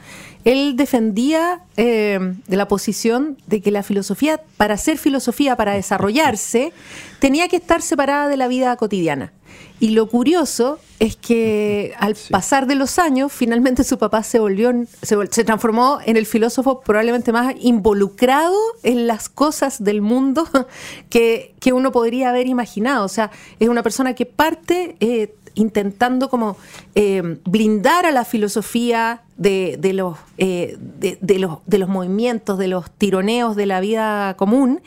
él 0.44 0.76
defendía 0.76 1.60
eh, 1.76 2.18
de 2.46 2.56
la 2.56 2.66
posición 2.66 3.36
de 3.46 3.60
que 3.60 3.70
la 3.70 3.82
filosofía, 3.82 4.40
para 4.56 4.78
ser 4.78 4.96
filosofía, 4.96 5.56
para 5.56 5.74
desarrollarse, 5.74 6.72
tenía 7.18 7.48
que 7.48 7.56
estar 7.56 7.82
separada 7.82 8.28
de 8.28 8.38
la 8.38 8.48
vida 8.48 8.74
cotidiana. 8.76 9.32
Y 9.80 9.90
lo 9.90 10.08
curioso 10.08 10.78
es 10.98 11.16
que 11.16 11.94
al 11.98 12.14
pasar 12.30 12.66
de 12.66 12.74
los 12.74 12.98
años, 12.98 13.32
finalmente 13.32 13.82
su 13.82 13.98
papá 13.98 14.22
se 14.22 14.38
volvió, 14.38 14.70
se, 15.00 15.44
transformó 15.44 15.98
en 16.04 16.18
el 16.18 16.26
filósofo 16.26 16.80
probablemente 16.80 17.32
más 17.32 17.54
involucrado 17.58 18.56
en 18.82 19.06
las 19.06 19.30
cosas 19.30 19.82
del 19.82 20.02
mundo 20.02 20.46
que, 21.08 21.54
uno 21.72 21.92
podría 21.92 22.28
haber 22.28 22.46
imaginado. 22.46 23.06
O 23.06 23.08
sea, 23.08 23.30
es 23.58 23.68
una 23.70 23.82
persona 23.82 24.14
que 24.14 24.26
parte 24.26 24.96
eh, 25.00 25.34
intentando 25.54 26.28
como 26.28 26.56
eh, 26.94 27.38
blindar 27.46 28.04
a 28.04 28.10
la 28.10 28.26
filosofía 28.26 29.22
de, 29.36 29.78
los, 29.94 30.18
eh, 30.36 30.76
de, 30.78 31.38
los, 31.38 31.58
de 31.64 31.78
los 31.78 31.88
movimientos, 31.88 32.58
de 32.58 32.68
los 32.68 32.90
tironeos 32.90 33.56
de 33.56 33.66
la 33.66 33.80
vida 33.80 34.34
común. 34.36 34.82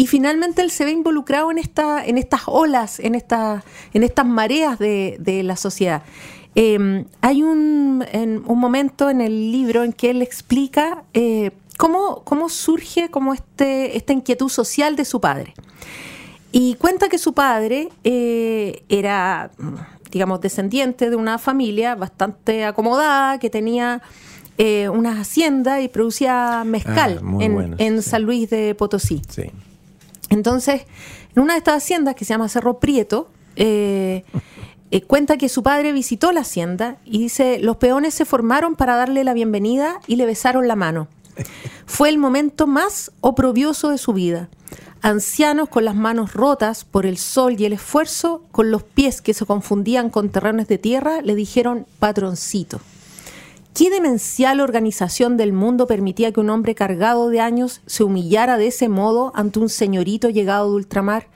Y 0.00 0.06
finalmente 0.06 0.62
él 0.62 0.70
se 0.70 0.86
ve 0.86 0.92
involucrado 0.92 1.50
en, 1.50 1.58
esta, 1.58 2.02
en 2.02 2.16
estas 2.16 2.44
olas, 2.46 3.00
en, 3.00 3.14
esta, 3.14 3.62
en 3.92 4.02
estas 4.02 4.24
mareas 4.24 4.78
de, 4.78 5.42
la 5.44 5.56
sociedad. 5.56 6.02
Em, 6.54 7.04
hay 7.20 7.42
un, 7.42 8.02
un, 8.46 8.58
momento 8.58 9.10
en 9.10 9.20
el 9.20 9.52
libro 9.52 9.84
en 9.84 9.92
que 9.92 10.08
él 10.08 10.22
explica 10.22 11.04
eh, 11.12 11.50
cómo, 11.76 12.22
cómo, 12.24 12.48
surge 12.48 13.10
como 13.10 13.34
este, 13.34 13.94
esta 13.98 14.14
inquietud 14.14 14.48
social 14.48 14.96
de 14.96 15.04
su 15.04 15.20
padre. 15.20 15.52
Y 16.50 16.76
cuenta 16.76 17.10
que 17.10 17.18
su 17.18 17.34
padre 17.34 17.90
era 18.02 19.50
digamos, 20.10 20.40
descendiente 20.40 21.10
de 21.10 21.16
una 21.16 21.36
familia 21.36 21.94
bastante 21.94 22.64
acomodada 22.64 23.38
que 23.38 23.50
tenía 23.50 24.00
eh, 24.56 24.88
una 24.88 25.20
hacienda 25.20 25.82
y 25.82 25.88
producía 25.88 26.64
mezcal 26.64 27.20
ah, 27.22 27.74
en, 27.76 28.02
San 28.02 28.22
Luis 28.22 28.48
de 28.48 28.74
Potosí. 28.74 29.20
Entonces, 30.30 30.86
en 31.36 31.42
una 31.42 31.54
de 31.54 31.58
estas 31.58 31.82
haciendas 31.82 32.14
que 32.14 32.24
se 32.24 32.32
llama 32.32 32.48
Cerro 32.48 32.80
Prieto, 32.80 33.28
eh, 33.56 34.24
eh, 34.90 35.02
cuenta 35.02 35.36
que 35.36 35.48
su 35.48 35.62
padre 35.62 35.92
visitó 35.92 36.32
la 36.32 36.40
hacienda 36.40 36.96
y 37.04 37.18
dice, 37.18 37.58
los 37.60 37.76
peones 37.76 38.14
se 38.14 38.24
formaron 38.24 38.74
para 38.74 38.96
darle 38.96 39.22
la 39.22 39.34
bienvenida 39.34 40.00
y 40.06 40.16
le 40.16 40.26
besaron 40.26 40.66
la 40.66 40.76
mano. 40.76 41.08
Fue 41.86 42.08
el 42.08 42.18
momento 42.18 42.66
más 42.66 43.12
oprobioso 43.20 43.90
de 43.90 43.98
su 43.98 44.12
vida 44.12 44.48
ancianos 45.02 45.68
con 45.68 45.84
las 45.84 45.94
manos 45.94 46.34
rotas 46.34 46.84
por 46.84 47.06
el 47.06 47.16
sol 47.16 47.56
y 47.58 47.64
el 47.64 47.72
esfuerzo, 47.72 48.42
con 48.52 48.70
los 48.70 48.82
pies 48.82 49.20
que 49.22 49.34
se 49.34 49.46
confundían 49.46 50.10
con 50.10 50.30
terrenos 50.30 50.68
de 50.68 50.78
tierra, 50.78 51.20
le 51.22 51.34
dijeron 51.34 51.86
patroncito. 51.98 52.80
¿Qué 53.74 53.90
demencial 53.90 54.60
organización 54.60 55.36
del 55.36 55.52
mundo 55.52 55.86
permitía 55.86 56.32
que 56.32 56.40
un 56.40 56.50
hombre 56.50 56.74
cargado 56.74 57.28
de 57.28 57.40
años 57.40 57.80
se 57.86 58.04
humillara 58.04 58.58
de 58.58 58.68
ese 58.68 58.88
modo 58.88 59.32
ante 59.34 59.58
un 59.58 59.68
señorito 59.68 60.28
llegado 60.28 60.70
de 60.70 60.76
ultramar? 60.76 61.28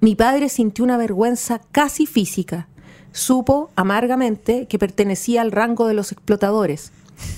Mi 0.00 0.14
padre 0.14 0.48
sintió 0.48 0.84
una 0.84 0.96
vergüenza 0.96 1.60
casi 1.72 2.06
física. 2.06 2.68
Supo 3.12 3.70
amargamente 3.76 4.66
que 4.66 4.78
pertenecía 4.78 5.42
al 5.42 5.52
rango 5.52 5.86
de 5.86 5.94
los 5.94 6.12
explotadores 6.12 6.92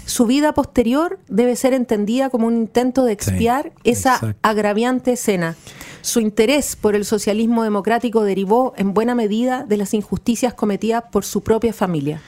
su 0.06 0.26
vida 0.26 0.52
posterior 0.52 1.18
debe 1.28 1.56
ser 1.56 1.72
entendida 1.72 2.30
como 2.30 2.46
un 2.46 2.56
intento 2.56 3.04
de 3.04 3.12
expiar 3.12 3.72
esa 3.84 4.36
agraviante 4.42 5.12
escena. 5.12 5.56
Su 6.02 6.20
interés 6.20 6.76
por 6.76 6.94
el 6.94 7.04
socialismo 7.04 7.64
democrático 7.64 8.22
derivó 8.22 8.74
en 8.76 8.92
buena 8.92 9.14
medida 9.14 9.64
de 9.64 9.78
las 9.78 9.94
injusticias 9.94 10.52
cometidas 10.52 11.04
por 11.10 11.24
su 11.24 11.42
propia 11.42 11.72
familia. 11.72 12.20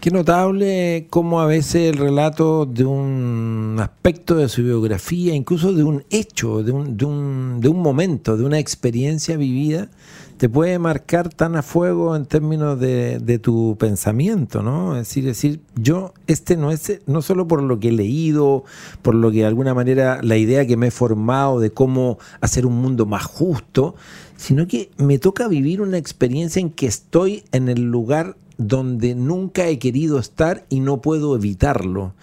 Qué 0.00 0.10
notable 0.10 1.08
cómo 1.10 1.42
a 1.42 1.46
veces 1.46 1.92
el 1.92 1.98
relato 1.98 2.64
de 2.64 2.86
un 2.86 3.76
aspecto 3.78 4.34
de 4.34 4.48
su 4.48 4.62
biografía, 4.62 5.34
incluso 5.34 5.74
de 5.74 5.84
un 5.84 6.04
hecho, 6.08 6.62
de 6.62 6.72
un, 6.72 6.96
de 6.96 7.04
un, 7.04 7.60
de 7.60 7.68
un 7.68 7.82
momento, 7.82 8.38
de 8.38 8.44
una 8.46 8.58
experiencia 8.58 9.36
vivida, 9.36 9.90
te 10.38 10.48
puede 10.48 10.78
marcar 10.78 11.28
tan 11.28 11.54
a 11.54 11.60
fuego 11.60 12.16
en 12.16 12.24
términos 12.24 12.80
de, 12.80 13.38
tu 13.42 13.76
pensamiento, 13.78 14.62
¿no? 14.62 14.96
Es 14.96 15.06
decir, 15.06 15.26
decir, 15.26 15.60
yo, 15.76 16.14
este 16.26 16.56
no 16.56 16.70
es, 16.70 17.02
no 17.06 17.20
solo 17.20 17.46
por 17.46 17.62
lo 17.62 17.78
que 17.78 17.88
he 17.88 17.92
leído, 17.92 18.64
por 19.02 19.14
lo 19.14 19.30
que 19.30 19.40
de 19.40 19.44
alguna 19.44 19.74
manera 19.74 20.20
la 20.22 20.38
idea 20.38 20.66
que 20.66 20.78
me 20.78 20.86
he 20.86 20.90
formado 20.90 21.60
de 21.60 21.72
cómo 21.72 22.18
hacer 22.40 22.64
un 22.64 22.80
mundo 22.80 23.04
más 23.04 23.24
justo, 23.24 23.96
sino 24.40 24.66
que 24.66 24.90
me 24.96 25.18
toca 25.18 25.48
vivir 25.48 25.82
una 25.82 25.98
experiencia 25.98 26.60
en 26.60 26.70
que 26.70 26.86
estoy 26.86 27.44
en 27.52 27.68
el 27.68 27.82
lugar 27.82 28.36
donde 28.56 29.14
nunca 29.14 29.68
he 29.68 29.78
querido 29.78 30.18
estar 30.18 30.64
y 30.70 30.80
no 30.80 31.02
puedo 31.02 31.36
evitarlo. 31.36 32.14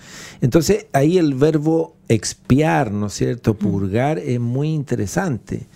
Entonces 0.42 0.88
ahí 0.94 1.20
el 1.20 1.36
verbo 1.36 1.96
expiar, 2.08 2.92
¿no 2.92 3.06
es 3.06 3.14
cierto? 3.14 3.54
Purgar 3.54 4.18
es 4.18 4.40
muy 4.40 4.70
interesante, 4.70 5.68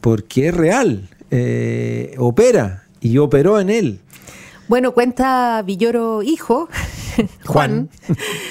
porque 0.00 0.48
es 0.48 0.54
real 0.54 1.08
eh, 1.32 2.14
opera 2.18 2.84
y 3.00 3.18
operó 3.18 3.58
en 3.58 3.70
él. 3.70 4.00
Bueno, 4.68 4.94
cuenta 4.94 5.60
Villoro 5.66 6.22
hijo, 6.22 6.68
Juan, 7.44 7.88
Juan 8.06 8.16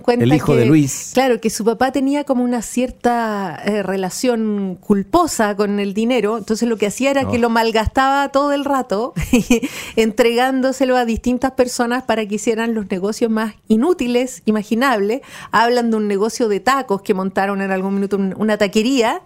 cuenta 0.00 0.24
el 0.24 0.32
hijo 0.32 0.52
que, 0.52 0.60
de 0.60 0.66
Luis. 0.66 1.10
Claro, 1.14 1.40
que 1.40 1.50
su 1.50 1.64
papá 1.64 1.92
tenía 1.92 2.24
como 2.24 2.44
una 2.44 2.62
cierta 2.62 3.60
eh, 3.64 3.82
relación 3.82 4.76
culposa 4.80 5.56
con 5.56 5.78
el 5.78 5.94
dinero, 5.94 6.38
entonces 6.38 6.68
lo 6.68 6.76
que 6.76 6.86
hacía 6.86 7.10
era 7.10 7.28
que 7.28 7.38
lo 7.38 7.50
malgastaba 7.50 8.28
todo 8.30 8.52
el 8.52 8.64
rato, 8.64 9.14
entregándoselo 9.96 10.96
a 10.96 11.04
distintas 11.04 11.52
personas 11.52 12.02
para 12.04 12.26
que 12.26 12.36
hicieran 12.36 12.74
los 12.74 12.90
negocios 12.90 13.30
más 13.30 13.54
inútiles, 13.68 14.42
imaginables. 14.46 15.22
Hablan 15.50 15.90
de 15.90 15.96
un 15.96 16.08
negocio 16.08 16.48
de 16.48 16.60
tacos 16.60 17.02
que 17.02 17.14
montaron 17.14 17.62
en 17.62 17.70
algún 17.70 17.94
minuto, 17.94 18.18
una 18.36 18.56
taquería, 18.58 19.22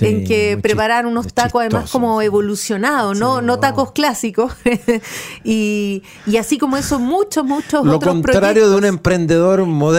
en 0.00 0.24
que 0.24 0.58
prepararon 0.60 1.12
unos 1.12 1.32
tacos 1.32 1.60
además 1.60 1.90
como 1.90 2.22
evolucionados, 2.22 3.18
¿no? 3.18 3.42
no 3.42 3.58
tacos 3.58 3.92
clásicos. 3.92 4.52
y, 5.44 6.02
así 6.38 6.58
como 6.58 6.76
eso, 6.76 6.98
muchos, 6.98 7.44
muchos 7.44 7.84
lo 7.84 8.00
contrario 8.00 8.70
de 8.70 8.76
un 8.76 8.84
emprendedor 8.84 9.64
moderno, 9.66 9.91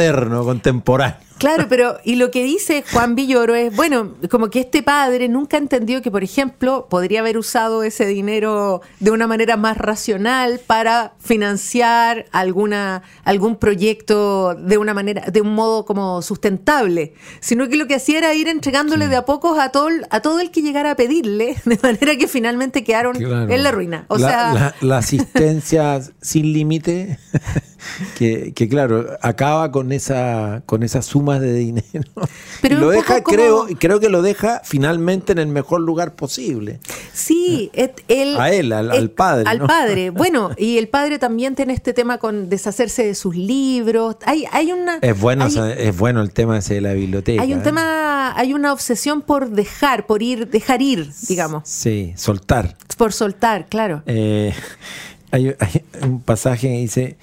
contemporáneo. 0.44 1.23
Claro, 1.38 1.66
pero 1.68 1.98
y 2.04 2.16
lo 2.16 2.32
que 2.32 2.44
dice 2.44 2.84
Juan 2.92 3.16
Villoro 3.16 3.56
es, 3.56 3.76
bueno, 3.76 4.14
como 4.30 4.50
que 4.50 4.62
este 4.62 4.84
padre 4.84 5.28
nunca 5.28 5.58
entendió 5.58 6.02
que, 6.02 6.12
por 6.12 6.24
ejemplo, 6.24 6.88
podría 6.90 7.20
haber 7.20 7.38
usado 7.38 7.84
ese 7.84 8.06
dinero 8.06 8.82
de 9.00 9.12
una 9.12 9.28
manera 9.28 9.58
más 9.58 9.78
racional 9.78 10.62
para 10.66 11.14
financiar 11.20 12.26
alguna 12.32 13.04
algún 13.24 13.58
proyecto 13.58 14.56
de 14.56 14.78
una 14.78 14.94
manera 14.94 15.24
de 15.32 15.42
un 15.42 15.54
modo 15.54 15.86
como 15.86 16.22
sustentable, 16.22 17.14
sino 17.40 17.68
que 17.68 17.76
lo 17.76 17.88
que 17.88 17.96
hacía 17.96 18.20
era 18.20 18.34
ir 18.34 18.48
entregándole 18.48 19.08
de 19.08 19.16
a 19.16 19.26
pocos 19.26 19.60
a 19.60 19.70
todo 19.70 19.90
a 20.10 20.22
todo 20.22 20.40
el 20.40 20.52
que 20.52 20.62
llegara 20.62 20.92
a 20.92 20.96
pedirle, 20.96 21.56
de 21.66 21.80
manera 21.82 22.16
que 22.16 22.28
finalmente 22.28 22.84
quedaron 22.84 23.16
en 23.22 23.64
la 23.64 23.72
ruina. 23.72 24.06
O 24.08 24.18
la, 24.18 24.28
sea, 24.30 24.76
la 24.82 24.98
asistencia 25.04 26.02
sin 26.22 26.54
límite 26.54 27.20
que, 28.16 28.68
claro, 28.70 29.18
acaba 29.22 29.72
con 29.72 29.92
esa 29.92 30.64
con 30.66 30.84
esas 30.84 31.06
sumas 31.24 31.42
de 31.42 31.54
dinero. 31.54 32.10
Pero 32.62 32.80
lo 32.80 32.90
deja, 32.90 33.24
creo, 33.24 33.68
creo 33.80 34.00
que 34.00 34.10
lo 34.10 34.22
deja 34.22 34.62
finalmente 34.64 35.32
en 35.32 35.40
el 35.40 35.48
mejor 35.48 35.82
lugar 35.82 36.16
posible. 36.16 36.80
Sí, 37.14 37.72
a 37.76 38.52
él, 38.52 38.74
al, 38.74 39.10
padre. 39.12 39.50
Al 39.50 39.60
padre. 39.60 40.12
Bueno, 40.24 40.52
y 40.58 40.78
el 40.78 40.88
padre 40.88 41.20
también 41.20 41.56
tiene 41.56 41.74
este 41.74 41.94
tema 41.94 42.18
con 42.18 42.48
deshacerse 42.48 43.06
de 43.06 43.16
sus 43.16 43.36
libros. 43.36 44.16
Hay, 44.26 44.46
hay 44.52 44.72
una. 44.72 44.98
Es 45.02 45.20
bueno, 45.20 45.48
es 45.48 45.98
bueno 45.98 46.22
el 46.22 46.32
tema 46.32 46.58
ese 46.58 46.76
de 46.76 46.82
la 46.82 46.94
biblioteca. 46.94 47.42
Hay 47.42 47.54
un 47.54 47.60
¿eh? 47.60 47.64
tema, 47.64 48.38
hay 48.38 48.54
una 48.54 48.72
obsesión 48.72 49.22
por 49.22 49.50
dejar, 49.50 50.06
por 50.06 50.24
ir, 50.24 50.50
dejar 50.50 50.82
ir, 50.82 51.10
digamos. 51.28 51.64
Sí, 51.68 52.14
soltar. 52.16 52.78
Por 52.98 53.12
soltar, 53.12 53.68
claro. 53.68 54.04
Eh, 54.06 54.54
hay, 55.32 55.56
hay 55.60 55.84
un 56.02 56.22
pasaje 56.22 56.68
que 56.68 56.78
dice 56.78 57.18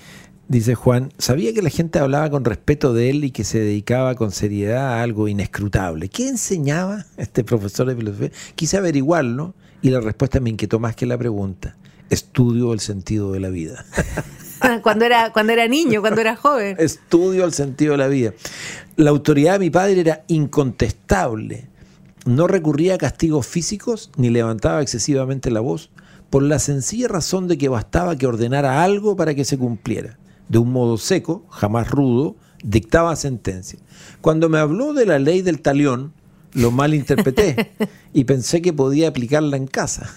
Dice 0.51 0.75
Juan, 0.75 1.13
sabía 1.17 1.55
que 1.55 1.63
la 1.63 1.71
gente 1.71 2.01
hablaba 2.01 2.29
con 2.29 2.45
respeto 2.45 2.93
de 2.93 3.09
él 3.09 3.23
y 3.23 3.31
que 3.31 3.45
se 3.45 3.61
dedicaba 3.61 4.17
con 4.17 4.33
seriedad 4.33 4.95
a 4.95 5.03
algo 5.05 5.29
inescrutable. 5.29 6.09
¿Qué 6.09 6.27
enseñaba 6.27 7.07
este 7.19 7.45
profesor 7.45 7.87
de 7.87 7.95
filosofía? 7.95 8.33
Quise 8.57 8.77
averiguarlo 8.77 9.55
y 9.81 9.91
la 9.91 10.01
respuesta 10.01 10.41
me 10.41 10.51
inquietó 10.51 10.81
más 10.81 10.97
que 10.97 11.07
la 11.07 11.17
pregunta. 11.17 11.77
Estudio 12.09 12.73
el 12.73 12.81
sentido 12.81 13.31
de 13.31 13.39
la 13.39 13.49
vida. 13.49 13.85
cuando, 14.83 15.05
era, 15.05 15.33
cuando 15.33 15.53
era 15.53 15.69
niño, 15.69 16.01
cuando 16.01 16.21
era 16.21 16.35
joven. 16.35 16.75
Estudio 16.81 17.45
el 17.45 17.53
sentido 17.53 17.93
de 17.93 17.99
la 17.99 18.09
vida. 18.09 18.35
La 18.97 19.11
autoridad 19.11 19.53
de 19.53 19.59
mi 19.61 19.71
padre 19.71 20.01
era 20.01 20.25
incontestable. 20.27 21.69
No 22.25 22.49
recurría 22.49 22.97
a 22.97 22.99
castigos 22.99 23.47
físicos 23.47 24.11
ni 24.17 24.31
levantaba 24.31 24.83
excesivamente 24.83 25.53
la 25.53 25.61
voz 25.61 25.91
por 26.29 26.43
la 26.43 26.59
sencilla 26.59 27.07
razón 27.07 27.47
de 27.47 27.57
que 27.57 27.69
bastaba 27.69 28.17
que 28.17 28.27
ordenara 28.27 28.83
algo 28.83 29.15
para 29.15 29.37
que 29.37 29.45
se 29.45 29.57
cumpliera 29.57 30.19
de 30.51 30.59
un 30.59 30.73
modo 30.73 30.99
seco, 30.99 31.47
jamás 31.49 31.89
rudo, 31.89 32.37
dictaba 32.63 33.15
sentencia. 33.17 33.79
Cuando 34.21 34.49
me 34.49 34.59
habló 34.59 34.93
de 34.93 35.07
la 35.07 35.21
ley 35.21 35.43
del 35.43 35.63
talión, 35.63 36.13
lo 36.53 36.73
malinterpreté 36.73 37.71
y 38.13 38.25
pensé 38.25 38.61
que 38.61 38.73
podía 38.73 39.09
aplicarla 39.09 39.57
en 39.57 39.69
casa. 39.69 40.13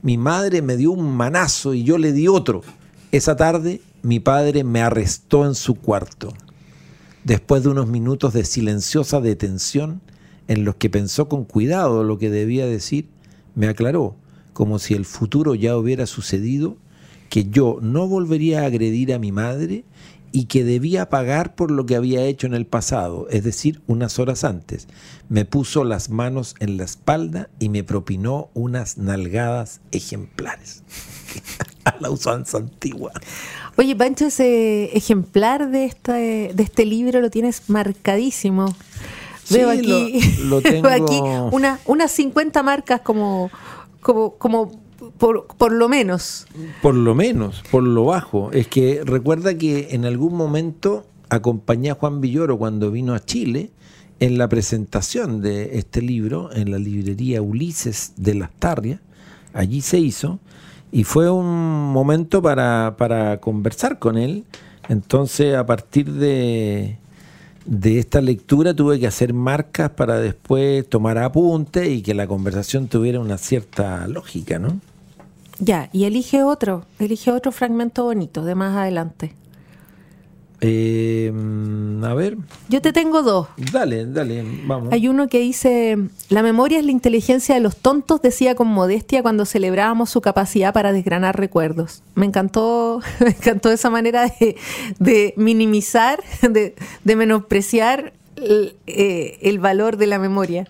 Mi 0.00 0.16
madre 0.16 0.62
me 0.62 0.76
dio 0.76 0.92
un 0.92 1.14
manazo 1.16 1.74
y 1.74 1.82
yo 1.82 1.98
le 1.98 2.12
di 2.12 2.28
otro. 2.28 2.62
Esa 3.10 3.34
tarde 3.34 3.80
mi 4.02 4.20
padre 4.20 4.62
me 4.62 4.82
arrestó 4.82 5.44
en 5.46 5.56
su 5.56 5.74
cuarto. 5.74 6.32
Después 7.24 7.64
de 7.64 7.70
unos 7.70 7.88
minutos 7.88 8.32
de 8.32 8.44
silenciosa 8.44 9.20
detención, 9.20 10.00
en 10.46 10.64
los 10.64 10.76
que 10.76 10.90
pensó 10.90 11.28
con 11.28 11.44
cuidado 11.44 12.04
lo 12.04 12.18
que 12.18 12.30
debía 12.30 12.66
decir, 12.66 13.08
me 13.56 13.66
aclaró, 13.66 14.14
como 14.52 14.78
si 14.78 14.94
el 14.94 15.04
futuro 15.04 15.56
ya 15.56 15.76
hubiera 15.76 16.06
sucedido, 16.06 16.76
que 17.32 17.46
yo 17.48 17.78
no 17.80 18.06
volvería 18.06 18.60
a 18.60 18.66
agredir 18.66 19.14
a 19.14 19.18
mi 19.18 19.32
madre 19.32 19.86
y 20.32 20.44
que 20.44 20.64
debía 20.64 21.08
pagar 21.08 21.54
por 21.54 21.70
lo 21.70 21.86
que 21.86 21.96
había 21.96 22.26
hecho 22.26 22.46
en 22.46 22.52
el 22.52 22.66
pasado, 22.66 23.26
es 23.30 23.42
decir, 23.42 23.80
unas 23.86 24.18
horas 24.18 24.44
antes. 24.44 24.86
Me 25.30 25.46
puso 25.46 25.82
las 25.84 26.10
manos 26.10 26.54
en 26.58 26.76
la 26.76 26.84
espalda 26.84 27.48
y 27.58 27.70
me 27.70 27.84
propinó 27.84 28.50
unas 28.52 28.98
nalgadas 28.98 29.80
ejemplares. 29.92 30.82
a 31.84 31.96
la 32.00 32.10
usanza 32.10 32.58
antigua. 32.58 33.12
Oye, 33.78 33.96
Pancho, 33.96 34.26
ese 34.26 34.94
ejemplar 34.94 35.70
de 35.70 35.86
este, 35.86 36.52
de 36.52 36.62
este 36.62 36.84
libro 36.84 37.22
lo 37.22 37.30
tienes 37.30 37.70
marcadísimo. 37.70 38.66
Veo 39.48 39.70
aquí, 39.70 40.20
lo, 40.44 40.60
tengo... 40.60 40.86
aquí 40.88 41.18
una, 41.50 41.80
unas 41.86 42.12
50 42.12 42.62
marcas 42.62 43.00
como, 43.00 43.50
como, 44.02 44.34
como 44.34 44.81
por, 45.10 45.72
lo 45.72 45.88
menos. 45.88 46.46
Por 46.80 46.94
lo 46.94 47.14
menos, 47.14 47.62
por 47.70 47.82
lo 47.82 48.06
bajo. 48.06 48.52
Es 48.52 48.68
que 48.68 49.02
recuerda 49.04 49.56
que 49.56 49.88
en 49.92 50.04
algún 50.04 50.34
momento 50.34 51.06
acompañé 51.28 51.90
a 51.90 51.94
Juan 51.94 52.20
Villoro 52.20 52.58
cuando 52.58 52.90
vino 52.90 53.14
a 53.14 53.20
Chile 53.24 53.70
en 54.20 54.38
la 54.38 54.48
presentación 54.48 55.40
de 55.40 55.78
este 55.78 56.02
libro 56.02 56.50
en 56.52 56.70
la 56.70 56.78
librería 56.78 57.42
Ulises 57.42 58.12
de 58.16 58.34
Las 58.34 58.52
Tarrias. 58.52 59.00
Allí 59.52 59.80
se 59.80 59.98
hizo 59.98 60.38
y 60.90 61.04
fue 61.04 61.30
un 61.30 61.92
momento 61.92 62.42
para, 62.42 62.94
para 62.96 63.40
conversar 63.40 63.98
con 63.98 64.16
él. 64.18 64.44
Entonces, 64.88 65.54
a 65.56 65.64
partir 65.64 66.12
de, 66.12 66.98
de 67.64 67.98
esta 67.98 68.20
lectura 68.20 68.74
tuve 68.74 68.98
que 69.00 69.06
hacer 69.06 69.32
marcas 69.32 69.90
para 69.90 70.18
después 70.18 70.88
tomar 70.88 71.18
apuntes 71.18 71.88
y 71.88 72.02
que 72.02 72.14
la 72.14 72.26
conversación 72.26 72.88
tuviera 72.88 73.20
una 73.20 73.38
cierta 73.38 74.06
lógica, 74.08 74.58
¿no? 74.58 74.80
Ya, 75.64 75.88
y 75.92 76.06
elige 76.06 76.42
otro, 76.42 76.86
elige 76.98 77.30
otro 77.30 77.52
fragmento 77.52 78.02
bonito 78.02 78.44
de 78.44 78.56
más 78.56 78.76
adelante. 78.76 79.32
Eh, 80.60 81.32
a 82.02 82.14
ver. 82.14 82.36
Yo 82.68 82.82
te 82.82 82.92
tengo 82.92 83.22
dos. 83.22 83.46
Dale, 83.70 84.06
dale, 84.06 84.44
vamos. 84.64 84.92
Hay 84.92 85.06
uno 85.06 85.28
que 85.28 85.38
dice, 85.38 85.98
la 86.30 86.42
memoria 86.42 86.80
es 86.80 86.84
la 86.84 86.90
inteligencia 86.90 87.54
de 87.54 87.60
los 87.60 87.76
tontos, 87.76 88.20
decía 88.20 88.56
con 88.56 88.66
modestia 88.66 89.22
cuando 89.22 89.44
celebrábamos 89.44 90.10
su 90.10 90.20
capacidad 90.20 90.74
para 90.74 90.92
desgranar 90.92 91.38
recuerdos. 91.38 92.02
Me 92.16 92.26
encantó, 92.26 93.00
me 93.20 93.28
encantó 93.28 93.70
esa 93.70 93.88
manera 93.88 94.32
de, 94.98 95.34
minimizar, 95.36 96.18
de, 96.42 96.74
menospreciar 97.04 98.14
el, 98.34 98.74
eh, 98.88 99.38
el 99.42 99.60
valor 99.60 99.96
de 99.96 100.08
la 100.08 100.18
memoria 100.18 100.68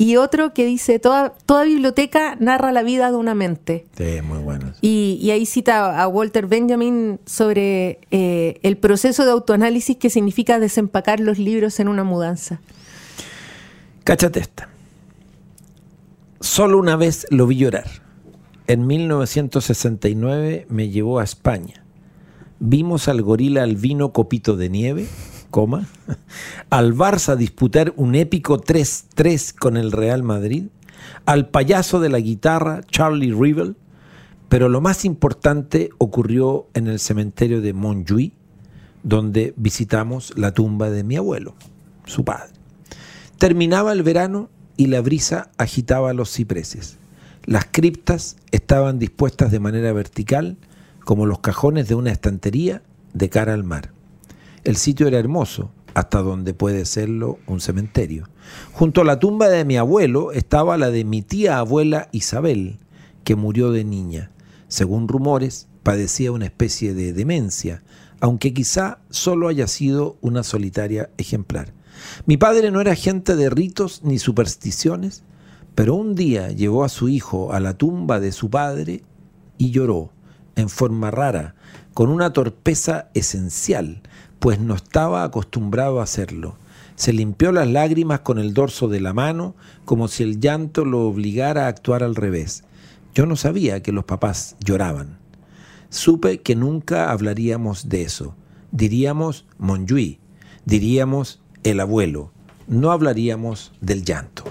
y 0.00 0.16
otro 0.16 0.54
que 0.54 0.64
dice, 0.64 0.98
toda, 0.98 1.34
toda 1.44 1.64
biblioteca 1.64 2.34
narra 2.40 2.72
la 2.72 2.82
vida 2.82 3.10
de 3.10 3.18
una 3.18 3.34
mente. 3.34 3.84
Sí, 3.98 4.22
muy 4.22 4.38
bueno. 4.38 4.72
Y, 4.80 5.28
ahí 5.30 5.44
cita 5.44 6.02
a 6.02 6.08
Walter 6.08 6.46
Benjamin 6.46 7.20
sobre 7.26 8.00
eh, 8.10 8.60
el 8.62 8.78
proceso 8.78 9.26
de 9.26 9.32
autoanálisis 9.32 9.98
que 9.98 10.08
significa 10.08 10.58
desempacar 10.58 11.20
los 11.20 11.38
libros 11.38 11.80
en 11.80 11.88
una 11.88 12.02
mudanza. 12.02 12.62
Cáchate 14.02 14.40
esta. 14.40 14.70
Solo 16.40 16.78
una 16.78 16.96
vez 16.96 17.26
lo 17.28 17.46
vi 17.46 17.56
llorar. 17.56 17.84
En 18.68 18.86
1969 18.86 20.66
me 20.70 20.88
llevó 20.88 21.18
a 21.18 21.24
España. 21.24 21.84
Vimos 22.58 23.06
al 23.06 23.20
gorila 23.20 23.64
albino 23.64 24.14
Copito 24.14 24.56
de 24.56 24.70
Nieve 24.70 25.08
coma, 25.50 25.86
al 26.70 26.94
Barça 26.94 27.36
disputar 27.36 27.92
un 27.96 28.14
épico 28.14 28.60
3-3 28.60 29.54
con 29.54 29.76
el 29.76 29.92
Real 29.92 30.22
Madrid, 30.22 30.66
al 31.26 31.48
payaso 31.48 32.00
de 32.00 32.08
la 32.08 32.20
guitarra 32.20 32.82
Charlie 32.90 33.34
Rivel, 33.34 33.76
pero 34.48 34.68
lo 34.68 34.80
más 34.80 35.04
importante 35.04 35.90
ocurrió 35.98 36.66
en 36.74 36.88
el 36.88 36.98
cementerio 36.98 37.60
de 37.60 37.74
Montjuïc, 37.74 38.32
donde 39.02 39.54
visitamos 39.56 40.36
la 40.36 40.52
tumba 40.52 40.90
de 40.90 41.04
mi 41.04 41.16
abuelo, 41.16 41.54
su 42.04 42.24
padre. 42.24 42.52
Terminaba 43.38 43.92
el 43.92 44.02
verano 44.02 44.50
y 44.76 44.86
la 44.86 45.00
brisa 45.00 45.50
agitaba 45.56 46.12
los 46.12 46.32
cipreses. 46.32 46.98
Las 47.44 47.66
criptas 47.70 48.36
estaban 48.50 48.98
dispuestas 48.98 49.50
de 49.50 49.60
manera 49.60 49.92
vertical, 49.92 50.56
como 51.04 51.26
los 51.26 51.40
cajones 51.40 51.88
de 51.88 51.94
una 51.94 52.10
estantería, 52.10 52.82
de 53.12 53.28
cara 53.28 53.54
al 53.54 53.64
mar. 53.64 53.92
El 54.62 54.76
sitio 54.76 55.06
era 55.06 55.18
hermoso, 55.18 55.70
hasta 55.94 56.20
donde 56.20 56.54
puede 56.54 56.84
serlo 56.84 57.38
un 57.46 57.60
cementerio. 57.60 58.28
Junto 58.72 59.00
a 59.00 59.04
la 59.04 59.18
tumba 59.18 59.48
de 59.48 59.64
mi 59.64 59.76
abuelo 59.76 60.32
estaba 60.32 60.76
la 60.76 60.90
de 60.90 61.04
mi 61.04 61.22
tía 61.22 61.58
abuela 61.58 62.08
Isabel, 62.12 62.78
que 63.24 63.36
murió 63.36 63.72
de 63.72 63.84
niña. 63.84 64.30
Según 64.68 65.08
rumores, 65.08 65.66
padecía 65.82 66.30
una 66.32 66.44
especie 66.44 66.94
de 66.94 67.12
demencia, 67.12 67.82
aunque 68.20 68.52
quizá 68.52 68.98
solo 69.08 69.48
haya 69.48 69.66
sido 69.66 70.18
una 70.20 70.42
solitaria 70.42 71.10
ejemplar. 71.16 71.72
Mi 72.26 72.36
padre 72.36 72.70
no 72.70 72.80
era 72.80 72.94
gente 72.94 73.36
de 73.36 73.50
ritos 73.50 74.02
ni 74.04 74.18
supersticiones, 74.18 75.22
pero 75.74 75.94
un 75.94 76.14
día 76.14 76.50
llevó 76.50 76.84
a 76.84 76.88
su 76.88 77.08
hijo 77.08 77.52
a 77.52 77.60
la 77.60 77.74
tumba 77.74 78.20
de 78.20 78.32
su 78.32 78.50
padre 78.50 79.02
y 79.58 79.70
lloró, 79.70 80.12
en 80.56 80.68
forma 80.68 81.10
rara, 81.10 81.54
con 81.94 82.10
una 82.10 82.32
torpeza 82.32 83.10
esencial, 83.14 84.02
pues 84.40 84.58
no 84.58 84.74
estaba 84.74 85.22
acostumbrado 85.22 86.00
a 86.00 86.04
hacerlo. 86.04 86.56
Se 86.96 87.12
limpió 87.12 87.52
las 87.52 87.68
lágrimas 87.68 88.20
con 88.20 88.38
el 88.38 88.52
dorso 88.52 88.88
de 88.88 89.00
la 89.00 89.12
mano, 89.14 89.54
como 89.84 90.08
si 90.08 90.22
el 90.22 90.40
llanto 90.40 90.84
lo 90.84 91.02
obligara 91.06 91.64
a 91.66 91.68
actuar 91.68 92.02
al 92.02 92.14
revés. 92.16 92.64
Yo 93.14 93.24
no 93.26 93.36
sabía 93.36 93.82
que 93.82 93.92
los 93.92 94.04
papás 94.04 94.56
lloraban. 94.64 95.18
Supe 95.88 96.40
que 96.40 96.54
nunca 96.56 97.10
hablaríamos 97.10 97.88
de 97.88 98.02
eso. 98.02 98.34
Diríamos 98.70 99.46
Monjuí, 99.58 100.18
diríamos 100.64 101.40
el 101.64 101.80
abuelo, 101.80 102.30
no 102.68 102.92
hablaríamos 102.92 103.72
del 103.80 104.04
llanto. 104.04 104.44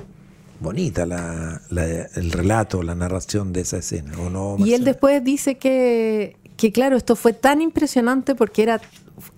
Bonita 0.60 1.06
la, 1.06 1.62
la- 1.70 1.86
el 2.16 2.32
relato, 2.32 2.84
la 2.84 2.96
narración 2.96 3.54
de 3.54 3.62
esa 3.62 3.78
escena, 3.78 4.12
¿o 4.20 4.30
no? 4.30 4.58
Y 4.66 4.74
él 4.74 4.84
después 4.84 5.24
dice 5.24 5.58
que, 5.58 6.36
que, 6.58 6.74
claro, 6.74 6.98
esto 6.98 7.16
fue 7.16 7.32
tan 7.32 7.62
impresionante 7.62 8.36
porque 8.36 8.64
era 8.64 8.82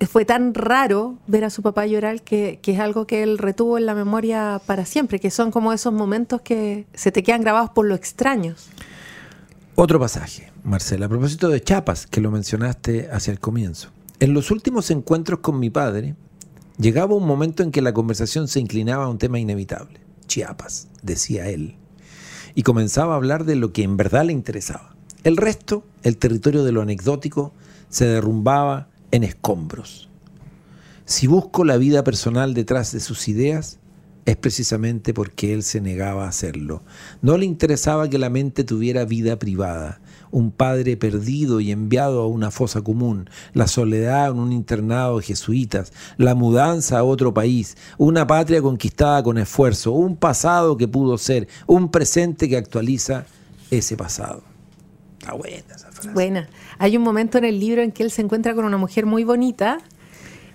fue 0.07 0.25
tan 0.25 0.53
raro 0.53 1.17
ver 1.27 1.43
a 1.45 1.49
su 1.49 1.61
papá 1.61 1.85
llorar 1.85 2.21
que, 2.21 2.59
que 2.61 2.73
es 2.73 2.79
algo 2.79 3.07
que 3.07 3.23
él 3.23 3.37
retuvo 3.37 3.77
en 3.77 3.85
la 3.85 3.95
memoria 3.95 4.61
para 4.65 4.85
siempre, 4.85 5.19
que 5.19 5.31
son 5.31 5.51
como 5.51 5.73
esos 5.73 5.93
momentos 5.93 6.41
que 6.41 6.85
se 6.93 7.11
te 7.11 7.23
quedan 7.23 7.41
grabados 7.41 7.71
por 7.71 7.85
lo 7.85 7.95
extraños. 7.95 8.69
Otro 9.75 9.99
pasaje, 9.99 10.51
Marcela, 10.63 11.07
a 11.07 11.09
propósito 11.09 11.49
de 11.49 11.61
Chiapas, 11.61 12.05
que 12.05 12.21
lo 12.21 12.29
mencionaste 12.29 13.09
hacia 13.11 13.31
el 13.31 13.39
comienzo. 13.39 13.89
En 14.19 14.33
los 14.33 14.51
últimos 14.51 14.91
encuentros 14.91 15.39
con 15.39 15.59
mi 15.59 15.69
padre, 15.71 16.13
llegaba 16.77 17.15
un 17.15 17.25
momento 17.25 17.63
en 17.63 17.71
que 17.71 17.81
la 17.81 17.93
conversación 17.93 18.47
se 18.47 18.59
inclinaba 18.59 19.05
a 19.05 19.09
un 19.09 19.17
tema 19.17 19.39
inevitable. 19.39 19.99
Chiapas, 20.27 20.87
decía 21.01 21.49
él. 21.49 21.77
Y 22.53 22.63
comenzaba 22.63 23.13
a 23.13 23.17
hablar 23.17 23.45
de 23.45 23.55
lo 23.55 23.73
que 23.73 23.81
en 23.81 23.97
verdad 23.97 24.25
le 24.25 24.33
interesaba. 24.33 24.95
El 25.23 25.37
resto, 25.37 25.83
el 26.03 26.17
territorio 26.17 26.63
de 26.63 26.71
lo 26.71 26.81
anecdótico, 26.81 27.53
se 27.89 28.05
derrumbaba 28.05 28.90
en 29.11 29.23
escombros. 29.23 30.09
Si 31.05 31.27
busco 31.27 31.65
la 31.65 31.77
vida 31.77 32.03
personal 32.03 32.53
detrás 32.53 32.91
de 32.91 32.99
sus 32.99 33.27
ideas, 33.27 33.79
es 34.25 34.37
precisamente 34.37 35.13
porque 35.13 35.53
él 35.53 35.63
se 35.63 35.81
negaba 35.81 36.25
a 36.25 36.29
hacerlo. 36.29 36.83
No 37.21 37.37
le 37.37 37.45
interesaba 37.45 38.09
que 38.09 38.17
la 38.17 38.29
mente 38.29 38.63
tuviera 38.63 39.03
vida 39.05 39.37
privada, 39.39 39.99
un 40.29 40.51
padre 40.51 40.95
perdido 40.95 41.59
y 41.59 41.71
enviado 41.71 42.21
a 42.21 42.27
una 42.27 42.51
fosa 42.51 42.81
común, 42.81 43.29
la 43.53 43.67
soledad 43.67 44.31
en 44.31 44.39
un 44.39 44.51
internado 44.51 45.17
de 45.17 45.23
jesuitas, 45.23 45.91
la 46.17 46.35
mudanza 46.35 46.99
a 46.99 47.03
otro 47.03 47.33
país, 47.33 47.75
una 47.97 48.27
patria 48.27 48.61
conquistada 48.61 49.23
con 49.23 49.37
esfuerzo, 49.37 49.91
un 49.91 50.15
pasado 50.15 50.77
que 50.77 50.87
pudo 50.87 51.17
ser, 51.17 51.47
un 51.67 51.89
presente 51.89 52.47
que 52.47 52.57
actualiza 52.57 53.25
ese 53.71 53.97
pasado. 53.97 54.43
Está 55.19 55.33
buena 55.33 55.75
esa 55.75 55.91
frase. 55.91 56.11
Buena. 56.11 56.49
Hay 56.81 56.97
un 56.97 57.03
momento 57.03 57.37
en 57.37 57.45
el 57.45 57.59
libro 57.59 57.81
en 57.83 57.91
que 57.91 58.01
él 58.03 58.09
se 58.11 58.21
encuentra 58.23 58.55
con 58.55 58.65
una 58.65 58.77
mujer 58.77 59.05
muy 59.05 59.23
bonita. 59.23 59.77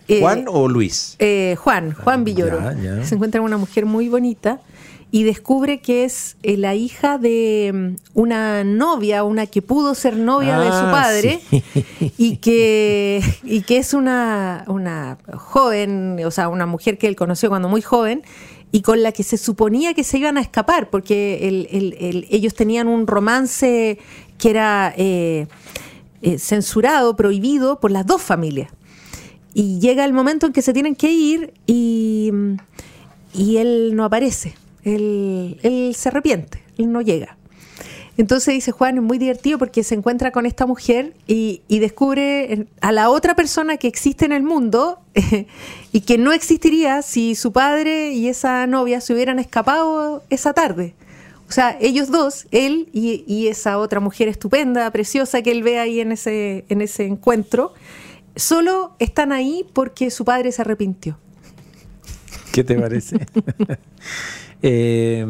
eh, 0.08 0.20
¿Juan 0.20 0.46
o 0.48 0.66
Luis? 0.68 1.14
Eh, 1.20 1.54
Juan, 1.58 1.92
Juan 1.92 2.24
Villoro. 2.24 2.60
Ya, 2.60 2.96
ya. 2.96 3.04
Se 3.04 3.14
encuentra 3.14 3.40
con 3.40 3.46
una 3.46 3.58
mujer 3.58 3.86
muy 3.86 4.08
bonita 4.08 4.60
y 5.12 5.22
descubre 5.22 5.78
que 5.78 6.04
es 6.04 6.36
eh, 6.42 6.56
la 6.56 6.74
hija 6.74 7.16
de 7.18 7.70
mm, 7.72 8.18
una 8.18 8.64
novia, 8.64 9.22
una 9.22 9.46
que 9.46 9.62
pudo 9.62 9.94
ser 9.94 10.16
novia 10.16 10.58
de 10.58 10.66
su 10.66 10.72
Ah, 10.74 10.90
padre 10.90 11.40
sí. 11.48 11.62
y, 12.18 12.38
que, 12.38 13.22
y 13.44 13.62
que 13.62 13.78
es 13.78 13.94
una, 13.94 14.64
una 14.66 15.18
joven, 15.32 16.20
o 16.26 16.30
sea, 16.32 16.48
una 16.48 16.66
mujer 16.66 16.98
que 16.98 17.06
él 17.06 17.14
conoció 17.14 17.48
cuando 17.50 17.68
muy 17.68 17.82
joven 17.82 18.22
y 18.72 18.82
con 18.82 19.00
la 19.04 19.12
que 19.12 19.22
se 19.22 19.38
suponía 19.38 19.94
que 19.94 20.02
se 20.02 20.18
iban 20.18 20.38
a 20.38 20.40
escapar 20.40 20.90
porque 20.90 21.46
el- 21.48 21.68
el- 21.70 21.96
el- 22.00 22.26
ellos 22.30 22.54
tenían 22.54 22.88
un 22.88 23.06
romance 23.06 23.98
que 24.38 24.50
era 24.50 24.92
eh, 24.96 25.46
eh, 26.22 26.38
censurado, 26.38 27.16
prohibido 27.16 27.80
por 27.80 27.90
las 27.90 28.06
dos 28.06 28.22
familias. 28.22 28.70
Y 29.54 29.78
llega 29.80 30.04
el 30.04 30.12
momento 30.12 30.46
en 30.46 30.52
que 30.52 30.62
se 30.62 30.72
tienen 30.72 30.94
que 30.94 31.10
ir 31.10 31.54
y, 31.66 32.30
y 33.32 33.56
él 33.56 33.96
no 33.96 34.04
aparece. 34.04 34.54
Él, 34.84 35.58
él 35.62 35.94
se 35.96 36.10
arrepiente, 36.10 36.62
él 36.78 36.92
no 36.92 37.00
llega. 37.00 37.36
Entonces 38.18 38.54
dice 38.54 38.72
Juan, 38.72 38.96
es 38.96 39.02
muy 39.02 39.18
divertido 39.18 39.58
porque 39.58 39.84
se 39.84 39.94
encuentra 39.94 40.30
con 40.30 40.46
esta 40.46 40.64
mujer 40.64 41.12
y, 41.26 41.62
y 41.68 41.80
descubre 41.80 42.66
a 42.80 42.92
la 42.92 43.10
otra 43.10 43.36
persona 43.36 43.76
que 43.76 43.88
existe 43.88 44.24
en 44.24 44.32
el 44.32 44.42
mundo 44.42 45.00
y 45.92 46.00
que 46.00 46.16
no 46.16 46.32
existiría 46.32 47.02
si 47.02 47.34
su 47.34 47.52
padre 47.52 48.12
y 48.12 48.28
esa 48.28 48.66
novia 48.66 49.00
se 49.00 49.12
hubieran 49.12 49.38
escapado 49.38 50.22
esa 50.30 50.54
tarde. 50.54 50.94
O 51.48 51.52
sea, 51.52 51.76
ellos 51.80 52.10
dos, 52.10 52.46
él 52.50 52.88
y, 52.92 53.24
y 53.26 53.46
esa 53.46 53.78
otra 53.78 54.00
mujer 54.00 54.28
estupenda, 54.28 54.90
preciosa 54.90 55.42
que 55.42 55.52
él 55.52 55.62
ve 55.62 55.78
ahí 55.78 56.00
en 56.00 56.12
ese, 56.12 56.64
en 56.68 56.80
ese 56.80 57.06
encuentro, 57.06 57.72
solo 58.34 58.94
están 58.98 59.32
ahí 59.32 59.64
porque 59.72 60.10
su 60.10 60.24
padre 60.24 60.50
se 60.52 60.62
arrepintió. 60.62 61.18
¿Qué 62.52 62.64
te 62.64 62.78
parece? 62.78 63.18
Eh, 64.62 65.24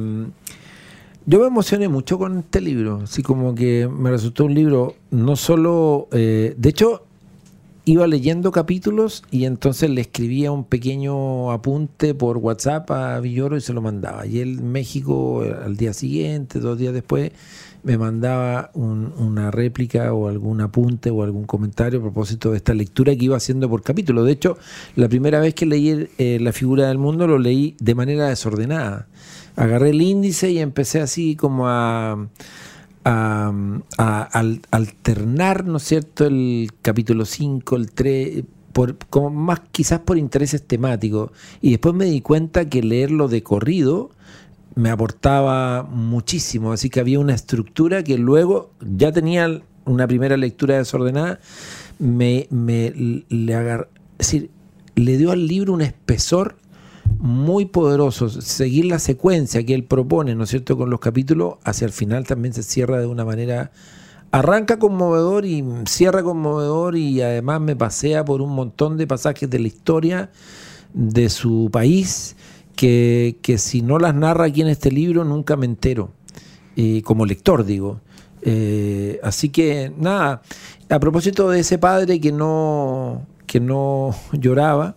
yo 1.26 1.40
me 1.40 1.46
emocioné 1.48 1.88
mucho 1.88 2.16
con 2.16 2.38
este 2.38 2.60
libro, 2.60 3.00
así 3.02 3.20
como 3.24 3.56
que 3.56 3.88
me 3.88 4.10
resultó 4.10 4.44
un 4.44 4.54
libro 4.54 4.94
no 5.10 5.34
solo, 5.34 6.06
eh, 6.12 6.54
de 6.56 6.68
hecho, 6.68 7.05
iba 7.88 8.06
leyendo 8.08 8.50
capítulos 8.50 9.22
y 9.30 9.44
entonces 9.44 9.88
le 9.88 10.00
escribía 10.00 10.50
un 10.50 10.64
pequeño 10.64 11.52
apunte 11.52 12.14
por 12.14 12.36
WhatsApp 12.38 12.90
a 12.90 13.20
Villoro 13.20 13.56
y 13.56 13.60
se 13.60 13.72
lo 13.72 13.80
mandaba. 13.80 14.26
Y 14.26 14.40
él 14.40 14.60
México 14.60 15.44
eh, 15.44 15.54
al 15.64 15.76
día 15.76 15.92
siguiente, 15.92 16.58
dos 16.58 16.76
días 16.78 16.92
después, 16.92 17.30
me 17.84 17.96
mandaba 17.96 18.72
un- 18.74 19.12
una 19.16 19.52
réplica 19.52 20.12
o 20.12 20.26
algún 20.26 20.60
apunte 20.60 21.10
o 21.10 21.22
algún 21.22 21.44
comentario 21.44 22.00
a 22.00 22.02
propósito 22.02 22.50
de 22.50 22.56
esta 22.56 22.74
lectura 22.74 23.14
que 23.14 23.24
iba 23.26 23.36
haciendo 23.36 23.70
por 23.70 23.82
capítulo. 23.84 24.24
De 24.24 24.32
hecho, 24.32 24.58
la 24.96 25.08
primera 25.08 25.38
vez 25.38 25.54
que 25.54 25.66
leí 25.66 26.08
eh, 26.18 26.38
La 26.40 26.52
figura 26.52 26.88
del 26.88 26.98
mundo 26.98 27.28
lo 27.28 27.38
leí 27.38 27.76
de 27.78 27.94
manera 27.94 28.28
desordenada. 28.28 29.06
Agarré 29.54 29.90
el 29.90 30.02
índice 30.02 30.50
y 30.50 30.58
empecé 30.58 31.00
así 31.00 31.36
como 31.36 31.68
a, 31.68 32.26
a, 33.06 33.52
a 33.98 34.22
al- 34.22 34.60
alternar, 34.72 35.64
¿no 35.64 35.76
es 35.76 35.84
cierto?, 35.84 36.26
el 36.26 36.70
capítulo 36.82 37.24
5, 37.24 37.76
el 37.76 37.92
3, 37.92 38.44
por, 38.72 38.98
como 39.08 39.30
más 39.30 39.60
quizás 39.70 40.00
por 40.00 40.18
intereses 40.18 40.66
temáticos. 40.66 41.30
Y 41.62 41.70
después 41.70 41.94
me 41.94 42.06
di 42.06 42.20
cuenta 42.20 42.68
que 42.68 42.82
leerlo 42.82 43.28
de 43.28 43.42
corrido 43.42 44.10
me 44.74 44.90
aportaba 44.90 45.84
muchísimo, 45.84 46.72
así 46.72 46.90
que 46.90 47.00
había 47.00 47.18
una 47.18 47.34
estructura 47.34 48.02
que 48.02 48.18
luego 48.18 48.72
ya 48.80 49.10
tenía 49.12 49.62
una 49.86 50.06
primera 50.06 50.36
lectura 50.36 50.76
desordenada, 50.76 51.38
me, 51.98 52.46
le 52.50 53.86
decir, 54.18 54.50
le 54.96 55.16
dio 55.16 55.30
al 55.30 55.46
libro 55.46 55.72
un 55.72 55.80
espesor 55.80 56.56
muy 57.18 57.66
poderoso. 57.66 58.28
Seguir 58.28 58.86
la 58.86 58.98
secuencia 58.98 59.64
que 59.64 59.74
él 59.74 59.84
propone, 59.84 60.34
¿no 60.34 60.44
es 60.44 60.50
cierto?, 60.50 60.76
con 60.76 60.90
los 60.90 61.00
capítulos, 61.00 61.56
hacia 61.64 61.86
el 61.86 61.92
final 61.92 62.26
también 62.26 62.54
se 62.54 62.62
cierra 62.62 63.00
de 63.00 63.06
una 63.06 63.24
manera. 63.24 63.70
Arranca 64.32 64.78
conmovedor 64.78 65.46
y 65.46 65.64
cierra 65.86 66.22
conmovedor 66.22 66.96
y 66.96 67.22
además 67.22 67.60
me 67.60 67.76
pasea 67.76 68.24
por 68.24 68.42
un 68.42 68.54
montón 68.54 68.96
de 68.96 69.06
pasajes 69.06 69.48
de 69.48 69.58
la 69.58 69.68
historia 69.68 70.30
de 70.92 71.28
su 71.28 71.68
país 71.70 72.36
que, 72.74 73.38
que 73.42 73.58
si 73.58 73.82
no 73.82 73.98
las 73.98 74.14
narra 74.14 74.46
aquí 74.46 74.60
en 74.60 74.68
este 74.68 74.90
libro 74.90 75.24
nunca 75.24 75.56
me 75.56 75.66
entero, 75.66 76.10
eh, 76.76 77.02
como 77.02 77.24
lector 77.24 77.64
digo. 77.64 78.00
Eh, 78.42 79.18
así 79.22 79.48
que 79.48 79.92
nada, 79.96 80.42
a 80.88 81.00
propósito 81.00 81.50
de 81.50 81.60
ese 81.60 81.78
padre 81.78 82.20
que 82.20 82.30
no, 82.30 83.26
que 83.46 83.58
no 83.58 84.14
lloraba, 84.32 84.94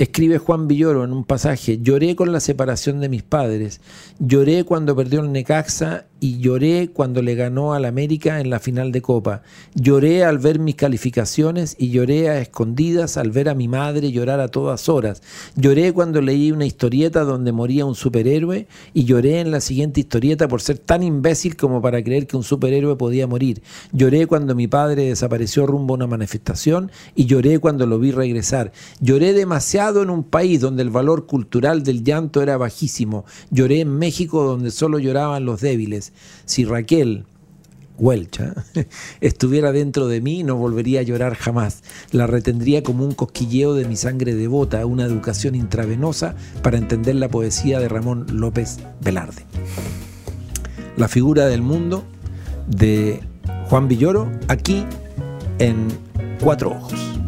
escribe 0.00 0.38
Juan 0.38 0.66
Villoro 0.66 1.04
en 1.04 1.12
un 1.12 1.24
pasaje, 1.24 1.78
lloré 1.82 2.16
con 2.16 2.32
la 2.32 2.40
separación 2.40 3.00
de 3.00 3.10
mis 3.10 3.22
padres, 3.22 3.82
lloré 4.18 4.64
cuando 4.64 4.96
perdió 4.96 5.20
el 5.20 5.30
Necaxa 5.30 6.06
y 6.20 6.38
lloré 6.38 6.88
cuando 6.90 7.20
le 7.20 7.34
ganó 7.34 7.74
al 7.74 7.84
América 7.84 8.40
en 8.40 8.48
la 8.48 8.60
final 8.60 8.92
de 8.92 9.02
Copa, 9.02 9.42
lloré 9.74 10.24
al 10.24 10.38
ver 10.38 10.58
mis 10.58 10.76
calificaciones 10.76 11.76
y 11.78 11.90
lloré 11.90 12.30
a 12.30 12.40
escondidas 12.40 13.18
al 13.18 13.30
ver 13.30 13.50
a 13.50 13.54
mi 13.54 13.68
madre 13.68 14.10
llorar 14.10 14.40
a 14.40 14.48
todas 14.48 14.88
horas, 14.88 15.22
lloré 15.54 15.92
cuando 15.92 16.22
leí 16.22 16.50
una 16.50 16.64
historieta 16.64 17.24
donde 17.24 17.52
moría 17.52 17.84
un 17.84 17.94
superhéroe 17.94 18.68
y 18.94 19.04
lloré 19.04 19.40
en 19.40 19.50
la 19.50 19.60
siguiente 19.60 20.00
historieta 20.00 20.48
por 20.48 20.62
ser 20.62 20.78
tan 20.78 21.02
imbécil 21.02 21.56
como 21.56 21.82
para 21.82 22.02
creer 22.02 22.26
que 22.26 22.38
un 22.38 22.42
superhéroe 22.42 22.96
podía 22.96 23.26
morir, 23.26 23.62
lloré 23.92 24.26
cuando 24.26 24.54
mi 24.54 24.66
padre 24.66 25.04
desapareció 25.04 25.66
rumbo 25.66 25.92
a 25.92 25.96
una 25.96 26.06
manifestación 26.06 26.90
y 27.14 27.26
lloré 27.26 27.58
cuando 27.58 27.86
lo 27.86 27.98
vi 27.98 28.12
regresar, 28.12 28.72
lloré 29.00 29.34
demasiado 29.34 29.89
en 30.02 30.10
un 30.10 30.24
país 30.24 30.60
donde 30.60 30.82
el 30.82 30.90
valor 30.90 31.26
cultural 31.26 31.82
del 31.82 32.04
llanto 32.04 32.42
era 32.42 32.56
bajísimo, 32.56 33.24
lloré 33.50 33.80
en 33.80 33.98
México 33.98 34.44
donde 34.44 34.70
solo 34.70 34.98
lloraban 34.98 35.44
los 35.44 35.60
débiles, 35.60 36.12
si 36.44 36.64
Raquel 36.64 37.24
Huelcha 38.00 38.54
estuviera 39.20 39.72
dentro 39.72 40.08
de 40.08 40.20
mí, 40.20 40.42
no 40.42 40.56
volvería 40.56 41.00
a 41.00 41.02
llorar 41.02 41.34
jamás. 41.34 41.82
La 42.12 42.26
retendría 42.26 42.82
como 42.82 43.04
un 43.04 43.12
cosquilleo 43.12 43.74
de 43.74 43.84
mi 43.84 43.96
sangre 43.96 44.34
devota, 44.34 44.86
una 44.86 45.04
educación 45.04 45.54
intravenosa 45.54 46.34
para 46.62 46.78
entender 46.78 47.16
la 47.16 47.28
poesía 47.28 47.78
de 47.78 47.88
Ramón 47.88 48.26
López 48.32 48.78
Velarde. 49.02 49.44
La 50.96 51.08
figura 51.08 51.46
del 51.46 51.62
mundo 51.62 52.04
de 52.66 53.20
Juan 53.68 53.86
Villoro, 53.86 54.30
aquí 54.48 54.84
en 55.58 55.88
Cuatro 56.40 56.70
Ojos. 56.70 57.19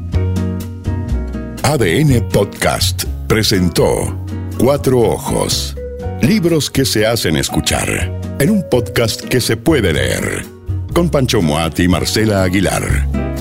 ADN 1.64 2.28
Podcast 2.28 3.04
presentó 3.28 4.18
Cuatro 4.58 4.98
Ojos. 4.98 5.76
Libros 6.20 6.68
que 6.68 6.84
se 6.84 7.06
hacen 7.06 7.36
escuchar 7.36 8.20
en 8.40 8.50
un 8.50 8.68
podcast 8.68 9.20
que 9.22 9.40
se 9.40 9.56
puede 9.56 9.92
leer. 9.92 10.44
Con 10.92 11.08
Pancho 11.08 11.40
Moat 11.40 11.78
y 11.78 11.86
Marcela 11.86 12.42
Aguilar. 12.42 13.31